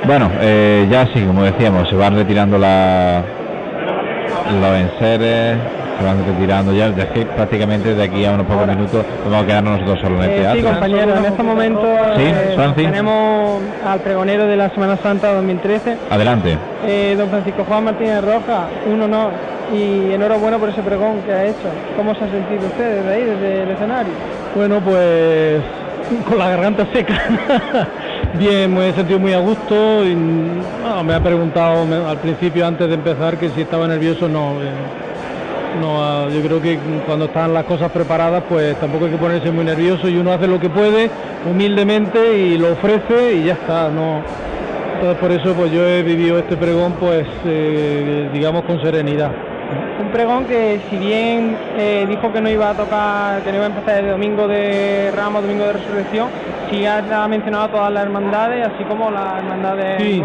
Bueno, 0.05 0.31
eh, 0.41 0.87
ya 0.89 1.05
sí, 1.13 1.23
como 1.23 1.43
decíamos, 1.43 1.87
se 1.87 1.95
van 1.95 2.15
retirando 2.15 2.57
la, 2.57 3.23
los 4.59 4.75
enseres, 4.75 5.57
se 5.99 6.03
van 6.03 6.25
retirando 6.25 6.73
ya, 6.73 6.87
es 6.87 7.05
que 7.13 7.25
prácticamente 7.27 7.93
de 7.93 8.03
aquí 8.03 8.25
a 8.25 8.31
unos 8.31 8.47
pocos 8.47 8.67
minutos 8.67 9.05
vamos 9.23 9.43
a 9.43 9.45
quedarnos 9.45 9.79
nosotros 9.79 9.99
solo 10.01 10.15
en 10.15 10.23
el 10.23 10.29
eh, 10.31 10.41
teatro. 10.41 10.59
Sí, 10.59 10.65
compañero, 10.65 11.15
en 11.15 11.25
este 11.25 11.43
momento 11.43 11.87
eh, 12.17 12.73
tenemos 12.75 13.61
al 13.85 13.99
pregonero 13.99 14.47
de 14.47 14.57
la 14.57 14.69
Semana 14.71 14.97
Santa 14.97 15.31
2013. 15.33 15.97
Adelante. 16.09 16.57
Eh, 16.87 17.13
don 17.15 17.29
Francisco 17.29 17.63
Juan 17.65 17.83
Martínez 17.83 18.23
Roja, 18.23 18.65
un 18.91 19.01
honor 19.03 19.31
y 19.73 20.13
enhorabuena 20.13 20.57
por 20.57 20.69
ese 20.69 20.81
pregón 20.81 21.21
que 21.21 21.31
ha 21.31 21.45
hecho. 21.45 21.69
¿Cómo 21.95 22.13
se 22.15 22.25
ha 22.25 22.29
sentido 22.29 22.65
usted 22.67 22.97
desde 22.97 23.13
ahí, 23.13 23.23
desde 23.23 23.63
el 23.63 23.71
escenario? 23.71 24.13
Bueno, 24.55 24.79
pues 24.81 25.61
con 26.27 26.37
la 26.37 26.49
garganta 26.49 26.87
seca. 26.93 27.13
Bien, 28.33 28.73
me 28.73 28.89
he 28.89 28.93
sentido 28.93 29.19
muy 29.19 29.33
a 29.33 29.39
gusto 29.39 30.05
y 30.05 30.15
me 30.15 31.13
ha 31.13 31.23
preguntado 31.23 31.85
al 32.07 32.17
principio 32.17 32.65
antes 32.65 32.87
de 32.87 32.95
empezar 32.95 33.37
que 33.37 33.49
si 33.49 33.61
estaba 33.61 33.87
nervioso, 33.87 34.27
no. 34.27 34.61
Eh, 34.61 34.71
no, 35.79 36.03
ah, 36.03 36.27
yo 36.29 36.41
creo 36.41 36.61
que 36.61 36.77
cuando 37.05 37.25
están 37.25 37.53
las 37.53 37.63
cosas 37.63 37.91
preparadas, 37.91 38.43
pues 38.49 38.75
tampoco 38.77 39.05
hay 39.05 39.11
que 39.11 39.17
ponerse 39.17 39.51
muy 39.51 39.63
nervioso 39.63 40.09
y 40.09 40.17
uno 40.17 40.33
hace 40.33 40.47
lo 40.47 40.59
que 40.59 40.69
puede 40.69 41.09
humildemente 41.49 42.37
y 42.37 42.57
lo 42.57 42.73
ofrece 42.73 43.35
y 43.35 43.45
ya 43.45 43.53
está. 43.53 43.89
No, 43.89 44.21
entonces 44.95 45.17
por 45.19 45.31
eso 45.31 45.53
pues 45.53 45.71
yo 45.71 45.87
he 45.87 46.03
vivido 46.03 46.39
este 46.39 46.57
pregón, 46.57 46.93
pues 46.99 47.25
eh, 47.45 48.29
digamos 48.33 48.63
con 48.63 48.81
serenidad. 48.81 49.31
Un 49.99 50.11
pregón 50.11 50.45
que 50.45 50.79
si 50.89 50.97
bien 50.97 51.55
eh, 51.77 52.05
dijo 52.07 52.31
que 52.33 52.41
no 52.41 52.49
iba 52.49 52.71
a 52.71 52.73
tocar, 52.73 53.41
que 53.43 53.51
no 53.51 53.57
iba 53.57 53.65
a 53.65 53.69
empezar 53.69 54.03
el 54.03 54.11
domingo 54.11 54.47
de 54.47 55.11
Ramos, 55.15 55.41
domingo 55.43 55.65
de 55.65 55.73
Resurrección, 55.73 56.29
sí 56.69 56.85
ha 56.85 57.27
mencionado 57.27 57.69
todas 57.69 57.91
las 57.91 58.03
hermandades, 58.03 58.67
así 58.67 58.83
como 58.85 59.11
las 59.11 59.37
hermandades 59.37 60.01
Sí, 60.01 60.23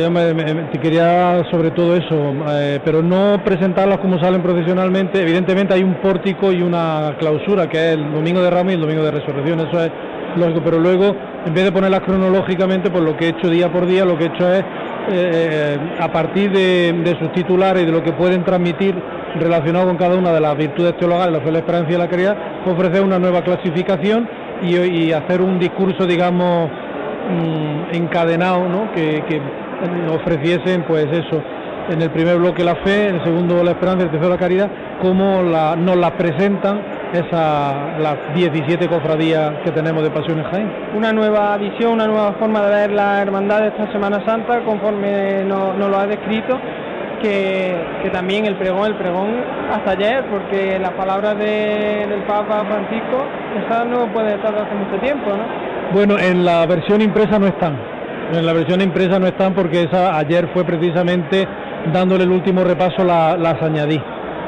yo 0.00 0.10
me, 0.10 0.70
quería 0.80 1.42
sobre 1.50 1.70
todo 1.70 1.96
eso, 1.96 2.34
eh, 2.50 2.80
pero 2.84 3.02
no 3.02 3.42
presentarlas 3.44 3.98
como 3.98 4.18
salen 4.18 4.42
profesionalmente. 4.42 5.20
Evidentemente 5.22 5.74
hay 5.74 5.82
un 5.82 5.94
pórtico 5.94 6.52
y 6.52 6.62
una 6.62 7.16
clausura, 7.18 7.68
que 7.68 7.78
es 7.78 7.94
el 7.94 8.12
domingo 8.12 8.40
de 8.42 8.50
Ramos 8.50 8.72
y 8.72 8.74
el 8.76 8.80
domingo 8.80 9.02
de 9.02 9.10
Resurrección, 9.10 9.60
eso 9.60 9.84
es 9.84 9.90
lógico, 10.36 10.60
pero 10.64 10.78
luego, 10.78 11.14
en 11.46 11.54
vez 11.54 11.64
de 11.64 11.72
ponerlas 11.72 12.00
cronológicamente, 12.00 12.90
pues 12.90 13.02
lo 13.02 13.16
que 13.16 13.26
he 13.26 13.28
hecho 13.30 13.48
día 13.48 13.70
por 13.70 13.86
día, 13.86 14.04
lo 14.04 14.16
que 14.16 14.24
he 14.24 14.28
hecho 14.28 14.52
es 14.52 14.64
eh, 15.10 15.78
a 15.98 16.12
partir 16.12 16.52
de, 16.52 17.16
sus 17.18 17.32
titulares 17.32 17.82
y 17.82 17.86
de 17.86 17.92
lo 17.92 18.02
que 18.02 18.12
pueden 18.12 18.44
transmitir 18.44 18.94
relacionado 19.36 19.86
con 19.86 19.96
cada 19.96 20.16
una 20.16 20.32
de 20.32 20.40
las 20.40 20.56
virtudes 20.56 20.96
teologales, 20.96 21.32
la 21.32 21.40
fe, 21.40 21.52
la 21.52 21.58
esperanza 21.58 21.92
y 21.92 21.96
la 21.96 22.08
caridad, 22.08 22.36
ofrecer 22.66 23.02
una 23.02 23.18
nueva 23.18 23.42
clasificación 23.42 24.28
y, 24.62 25.12
hacer 25.12 25.40
un 25.40 25.58
discurso, 25.58 26.06
digamos, 26.06 26.70
mm, 26.70 27.94
encadenado, 27.94 28.68
¿no? 28.68 28.92
que, 28.92 29.40
ofreciesen, 30.12 30.82
pues 30.82 31.06
eso, 31.12 31.40
en 31.88 32.02
el 32.02 32.10
primer 32.10 32.36
bloque 32.38 32.64
la 32.64 32.74
fe, 32.76 33.08
en 33.08 33.16
el 33.16 33.24
segundo 33.24 33.62
la 33.62 33.70
esperanza, 33.70 34.00
en 34.00 34.06
el 34.06 34.10
tercero 34.10 34.30
la 34.30 34.38
caridad, 34.38 34.70
como 35.00 35.42
la, 35.42 35.76
nos 35.76 35.96
las 35.96 36.10
presentan 36.12 36.97
esa, 37.12 37.98
las 37.98 38.16
17 38.34 38.88
cofradías 38.88 39.52
que 39.64 39.70
tenemos 39.72 40.02
de 40.02 40.10
Pasión 40.10 40.38
en 40.38 40.44
Jaén. 40.44 40.72
Una 40.94 41.12
nueva 41.12 41.56
visión, 41.56 41.92
una 41.92 42.06
nueva 42.06 42.32
forma 42.34 42.62
de 42.62 42.70
ver 42.70 42.90
la 42.92 43.22
hermandad 43.22 43.62
de 43.62 43.68
esta 43.68 43.90
Semana 43.92 44.24
Santa, 44.26 44.60
conforme 44.64 45.44
nos, 45.44 45.76
lo 45.76 45.98
ha 45.98 46.06
descrito, 46.06 46.58
que, 47.22 48.10
también 48.12 48.46
el 48.46 48.56
pregón, 48.56 48.86
el 48.86 48.94
pregón 48.96 49.28
hasta 49.72 49.92
ayer, 49.92 50.24
porque 50.30 50.78
las 50.78 50.92
palabras 50.92 51.36
del 51.38 52.22
Papa 52.26 52.64
Francisco, 52.64 53.24
esas 53.64 53.86
no 53.86 54.06
puede 54.12 54.34
estar 54.34 54.54
hace 54.54 54.74
mucho 54.74 55.00
tiempo, 55.00 55.30
¿no? 55.30 55.68
Bueno, 55.92 56.18
en 56.18 56.44
la 56.44 56.66
versión 56.66 57.00
impresa 57.00 57.38
no 57.38 57.46
están. 57.46 57.76
En 58.32 58.44
la 58.44 58.52
versión 58.52 58.82
impresa 58.82 59.18
no 59.18 59.26
están 59.26 59.54
porque 59.54 59.84
esa 59.84 60.18
ayer 60.18 60.48
fue 60.52 60.64
precisamente 60.64 61.48
dándole 61.92 62.24
el 62.24 62.30
último 62.30 62.62
repaso 62.62 63.02
las 63.02 63.62
añadí 63.62 63.98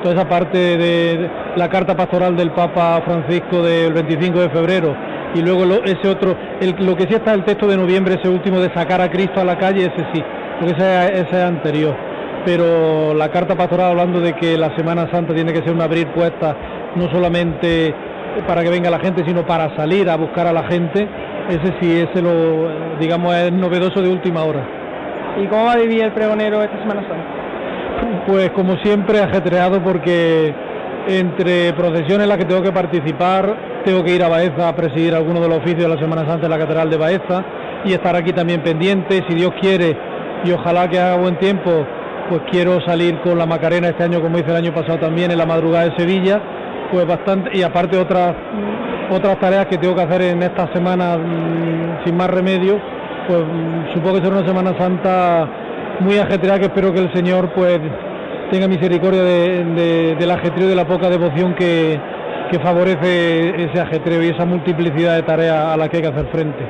toda 0.03 0.14
esa 0.14 0.29
parte 0.29 0.59
de 0.59 1.31
la 1.56 1.68
carta 1.68 1.96
pastoral 1.96 2.36
del 2.36 2.50
Papa 2.52 3.00
Francisco 3.04 3.62
del 3.62 3.92
25 3.92 4.40
de 4.40 4.50
febrero 4.50 4.96
y 5.34 5.42
luego 5.42 5.64
ese 5.84 6.08
otro, 6.08 6.36
lo 6.78 6.96
que 6.96 7.04
sí 7.04 7.14
está 7.14 7.34
el 7.34 7.44
texto 7.44 7.66
de 7.66 7.76
noviembre, 7.76 8.16
ese 8.20 8.28
último 8.28 8.60
de 8.60 8.72
sacar 8.74 9.00
a 9.00 9.10
Cristo 9.10 9.40
a 9.40 9.44
la 9.44 9.56
calle, 9.58 9.82
ese 9.82 10.06
sí, 10.12 10.22
porque 10.58 10.74
ese, 10.74 11.22
ese 11.22 11.38
es 11.38 11.44
anterior. 11.44 11.94
Pero 12.44 13.14
la 13.14 13.30
carta 13.30 13.54
pastoral 13.54 13.90
hablando 13.90 14.20
de 14.20 14.32
que 14.34 14.56
la 14.56 14.74
Semana 14.76 15.08
Santa 15.10 15.34
tiene 15.34 15.52
que 15.52 15.62
ser 15.62 15.72
una 15.72 15.84
abrir 15.84 16.08
puesta, 16.08 16.56
no 16.96 17.08
solamente 17.10 17.94
para 18.46 18.62
que 18.62 18.70
venga 18.70 18.90
la 18.90 18.98
gente, 18.98 19.24
sino 19.24 19.44
para 19.46 19.74
salir 19.76 20.08
a 20.08 20.16
buscar 20.16 20.46
a 20.46 20.52
la 20.52 20.64
gente, 20.64 21.06
ese 21.48 21.74
sí, 21.80 22.06
ese 22.08 22.22
lo, 22.22 22.98
digamos, 22.98 23.34
es 23.34 23.52
novedoso 23.52 24.00
de 24.00 24.08
última 24.08 24.42
hora. 24.44 24.66
¿Y 25.40 25.46
cómo 25.46 25.66
va 25.66 25.72
a 25.72 25.76
vivir 25.76 26.02
el 26.02 26.12
pregonero 26.12 26.62
esta 26.62 26.78
Semana 26.78 27.02
Santa? 27.02 28.26
Pues 28.26 28.50
como 28.50 28.76
siempre, 28.78 29.20
ajetreado 29.20 29.82
porque 29.82 30.54
entre 31.08 31.72
procesiones 31.72 32.24
en 32.24 32.28
las 32.28 32.38
que 32.38 32.44
tengo 32.44 32.62
que 32.62 32.72
participar, 32.72 33.82
tengo 33.84 34.04
que 34.04 34.14
ir 34.14 34.22
a 34.22 34.28
Baeza 34.28 34.68
a 34.68 34.76
presidir 34.76 35.14
alguno 35.14 35.40
de 35.40 35.48
los 35.48 35.58
oficios 35.58 35.82
de 35.82 35.88
la 35.88 36.00
Semana 36.00 36.26
Santa 36.26 36.46
en 36.46 36.50
la 36.50 36.58
Catedral 36.58 36.90
de 36.90 36.96
Baeza 36.96 37.44
y 37.84 37.92
estar 37.92 38.14
aquí 38.14 38.32
también 38.32 38.62
pendiente, 38.62 39.24
si 39.28 39.34
Dios 39.34 39.52
quiere 39.60 39.96
y 40.44 40.52
ojalá 40.52 40.88
que 40.88 40.98
haga 40.98 41.16
buen 41.16 41.36
tiempo, 41.38 41.70
pues 42.28 42.42
quiero 42.50 42.80
salir 42.86 43.18
con 43.20 43.38
la 43.38 43.46
Macarena 43.46 43.88
este 43.88 44.04
año 44.04 44.20
como 44.20 44.38
hice 44.38 44.50
el 44.50 44.56
año 44.56 44.74
pasado 44.74 44.98
también 44.98 45.30
en 45.30 45.38
la 45.38 45.46
madrugada 45.46 45.86
de 45.86 45.96
Sevilla, 45.96 46.40
pues 46.92 47.06
bastante 47.06 47.56
y 47.56 47.62
aparte 47.62 47.98
otras 47.98 48.34
otras 49.10 49.40
tareas 49.40 49.66
que 49.66 49.76
tengo 49.78 49.94
que 49.94 50.02
hacer 50.02 50.22
en 50.22 50.42
esta 50.42 50.72
semana 50.72 51.16
mm, 51.16 52.04
sin 52.04 52.16
más 52.16 52.30
remedio, 52.30 52.78
pues 53.26 53.40
mm, 53.40 53.94
supongo 53.94 54.16
que 54.16 54.22
será 54.22 54.38
una 54.38 54.46
Semana 54.46 54.78
Santa 54.78 55.48
muy 56.00 56.18
ajetreada 56.18 56.58
que 56.58 56.66
espero 56.66 56.92
que 56.92 57.00
el 57.00 57.12
Señor 57.12 57.50
pues 57.54 57.78
tenga 58.50 58.68
misericordia 58.68 59.22
de, 59.22 60.16
del 60.18 60.30
ajetreo 60.30 60.66
y 60.66 60.70
de 60.70 60.76
la 60.76 60.86
poca 60.86 61.08
devoción 61.08 61.54
que, 61.54 61.98
que 62.50 62.58
favorece 62.58 63.64
ese 63.64 63.80
ajetreo 63.80 64.22
y 64.22 64.28
esa 64.28 64.44
multiplicidad 64.44 65.16
de 65.16 65.22
tareas 65.22 65.66
a 65.66 65.76
la 65.76 65.88
que 65.88 65.98
hay 65.98 66.02
que 66.02 66.08
hacer 66.08 66.26
frente. 66.26 66.66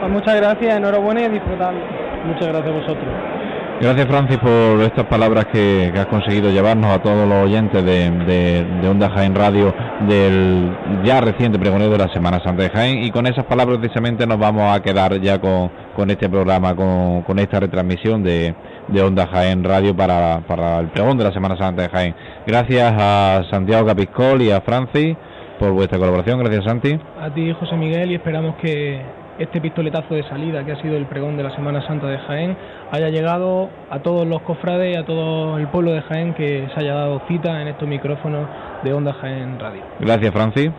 Pues 0.00 0.10
muchas 0.10 0.36
gracias, 0.36 0.76
enhorabuena 0.76 1.22
y 1.22 1.28
disfrutando. 1.28 1.80
Muchas 2.26 2.48
gracias 2.48 2.68
a 2.68 2.78
vosotros. 2.78 3.35
Gracias 3.78 4.06
Francis 4.06 4.38
por 4.38 4.80
estas 4.82 5.04
palabras 5.04 5.46
que, 5.52 5.92
has 5.94 6.06
conseguido 6.06 6.50
llevarnos 6.50 6.90
a 6.90 7.02
todos 7.02 7.28
los 7.28 7.44
oyentes 7.44 7.84
de, 7.84 8.10
de, 8.10 8.88
Onda 8.88 9.10
Jaén 9.10 9.34
Radio 9.34 9.74
del 10.08 10.74
ya 11.04 11.20
reciente 11.20 11.58
pregonero 11.58 11.92
de 11.92 11.98
la 11.98 12.08
Semana 12.08 12.40
Santa 12.42 12.62
de 12.62 12.70
Jaén 12.70 13.04
y 13.04 13.10
con 13.10 13.26
esas 13.26 13.44
palabras 13.44 13.78
precisamente 13.78 14.26
nos 14.26 14.38
vamos 14.38 14.74
a 14.74 14.80
quedar 14.82 15.20
ya 15.20 15.38
con, 15.38 15.70
con 15.94 16.10
este 16.10 16.28
programa, 16.28 16.74
con, 16.74 17.22
con 17.22 17.38
esta 17.38 17.60
retransmisión 17.60 18.22
de, 18.22 18.54
de 18.88 19.02
Onda 19.02 19.26
Jaén 19.26 19.62
Radio 19.62 19.94
para, 19.94 20.40
para 20.46 20.78
el 20.78 20.88
pregón 20.88 21.18
de 21.18 21.24
la 21.24 21.32
Semana 21.32 21.58
Santa 21.58 21.82
de 21.82 21.88
Jaén. 21.90 22.14
Gracias 22.46 22.94
a 22.96 23.42
Santiago 23.50 23.86
Capiscol 23.86 24.40
y 24.40 24.52
a 24.52 24.62
Francis 24.62 25.16
por 25.58 25.72
vuestra 25.72 25.98
colaboración. 25.98 26.38
Gracias, 26.38 26.64
Santi. 26.64 26.98
A 27.20 27.30
ti, 27.30 27.52
José 27.58 27.76
Miguel, 27.76 28.10
y 28.12 28.14
esperamos 28.14 28.56
que 28.56 29.02
este 29.38 29.60
pistoletazo 29.60 30.14
de 30.14 30.22
salida 30.28 30.64
que 30.64 30.72
ha 30.72 30.82
sido 30.82 30.96
el 30.96 31.06
pregón 31.06 31.36
de 31.36 31.42
la 31.42 31.54
Semana 31.54 31.86
Santa 31.86 32.06
de 32.06 32.18
Jaén 32.18 32.56
haya 32.90 33.08
llegado 33.08 33.68
a 33.90 33.98
todos 34.00 34.26
los 34.26 34.42
cofrades 34.42 34.94
y 34.94 34.98
a 34.98 35.04
todo 35.04 35.58
el 35.58 35.68
pueblo 35.68 35.92
de 35.92 36.02
Jaén 36.02 36.34
que 36.34 36.68
se 36.74 36.80
haya 36.80 36.94
dado 36.94 37.22
cita 37.28 37.60
en 37.60 37.68
estos 37.68 37.88
micrófonos 37.88 38.46
de 38.82 38.92
Onda 38.92 39.12
Jaén 39.14 39.58
Radio. 39.58 39.82
Gracias, 40.00 40.32
Francis 40.32 40.70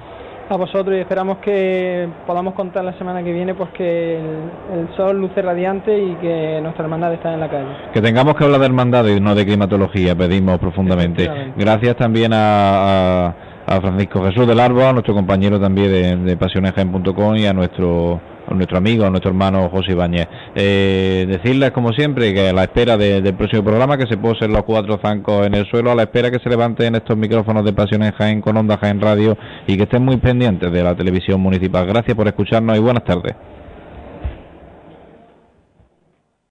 a 0.49 0.55
vosotros 0.55 0.95
y 0.95 0.99
esperamos 0.99 1.39
que 1.39 2.07
podamos 2.25 2.53
contar 2.53 2.83
la 2.85 2.97
semana 2.97 3.21
que 3.21 3.33
viene 3.33 3.53
pues 3.53 3.69
que 3.71 4.17
el, 4.17 4.87
sol 4.95 5.19
luce 5.19 5.41
radiante 5.41 5.97
y 5.97 6.15
que 6.15 6.59
nuestra 6.61 6.85
hermandad 6.85 7.13
está 7.13 7.33
en 7.33 7.41
la 7.41 7.49
calle. 7.49 7.67
Que 7.93 8.01
tengamos 8.01 8.35
que 8.35 8.45
hablar 8.45 8.61
de 8.61 8.65
hermandad 8.67 9.05
y 9.07 9.19
no 9.19 9.35
de 9.35 9.45
climatología, 9.45 10.15
pedimos 10.15 10.57
profundamente. 10.59 11.29
Gracias 11.57 11.97
también 11.97 12.31
a, 12.33 13.33
a, 13.65 13.81
Francisco 13.81 14.23
Jesús 14.23 14.47
del 14.47 14.59
Arbo, 14.59 14.85
a 14.85 14.93
nuestro 14.93 15.13
compañero 15.13 15.59
también 15.59 15.91
de, 15.91 16.15
de 16.15 16.37
y 17.37 17.45
a 17.45 17.53
nuestro 17.53 18.13
a 18.13 18.36
nuestro 18.55 18.77
amigo, 18.77 19.05
a 19.05 19.09
nuestro 19.09 19.29
hermano 19.29 19.69
José 19.69 19.91
Ibáñez. 19.91 20.27
Eh, 20.55 21.25
decirles, 21.27 21.71
como 21.71 21.91
siempre, 21.93 22.33
que 22.33 22.49
a 22.49 22.53
la 22.53 22.63
espera 22.63 22.97
del 22.97 23.33
próximo 23.35 23.63
programa, 23.63 23.97
que 23.97 24.07
se 24.07 24.17
posen 24.17 24.51
los 24.51 24.63
cuatro 24.63 24.99
zancos 25.01 25.45
en 25.45 25.55
el 25.55 25.65
suelo, 25.67 25.91
a 25.91 25.95
la 25.95 26.03
espera 26.03 26.31
que 26.31 26.39
se 26.39 26.49
levanten 26.49 26.95
estos 26.95 27.17
micrófonos 27.17 27.65
de 27.65 27.73
Pasión 27.73 28.03
en 28.03 28.11
Jaén 28.11 28.41
con 28.41 28.57
Onda 28.57 28.77
Jaén 28.77 29.01
Radio 29.01 29.37
y 29.65 29.77
que 29.77 29.83
estén 29.83 30.03
muy 30.03 30.17
pendientes 30.17 30.71
de 30.71 30.83
la 30.83 30.95
televisión 30.95 31.41
municipal. 31.41 31.85
Gracias 31.85 32.15
por 32.15 32.27
escucharnos 32.27 32.77
y 32.77 32.79
buenas 32.79 33.03
tardes. 33.03 33.35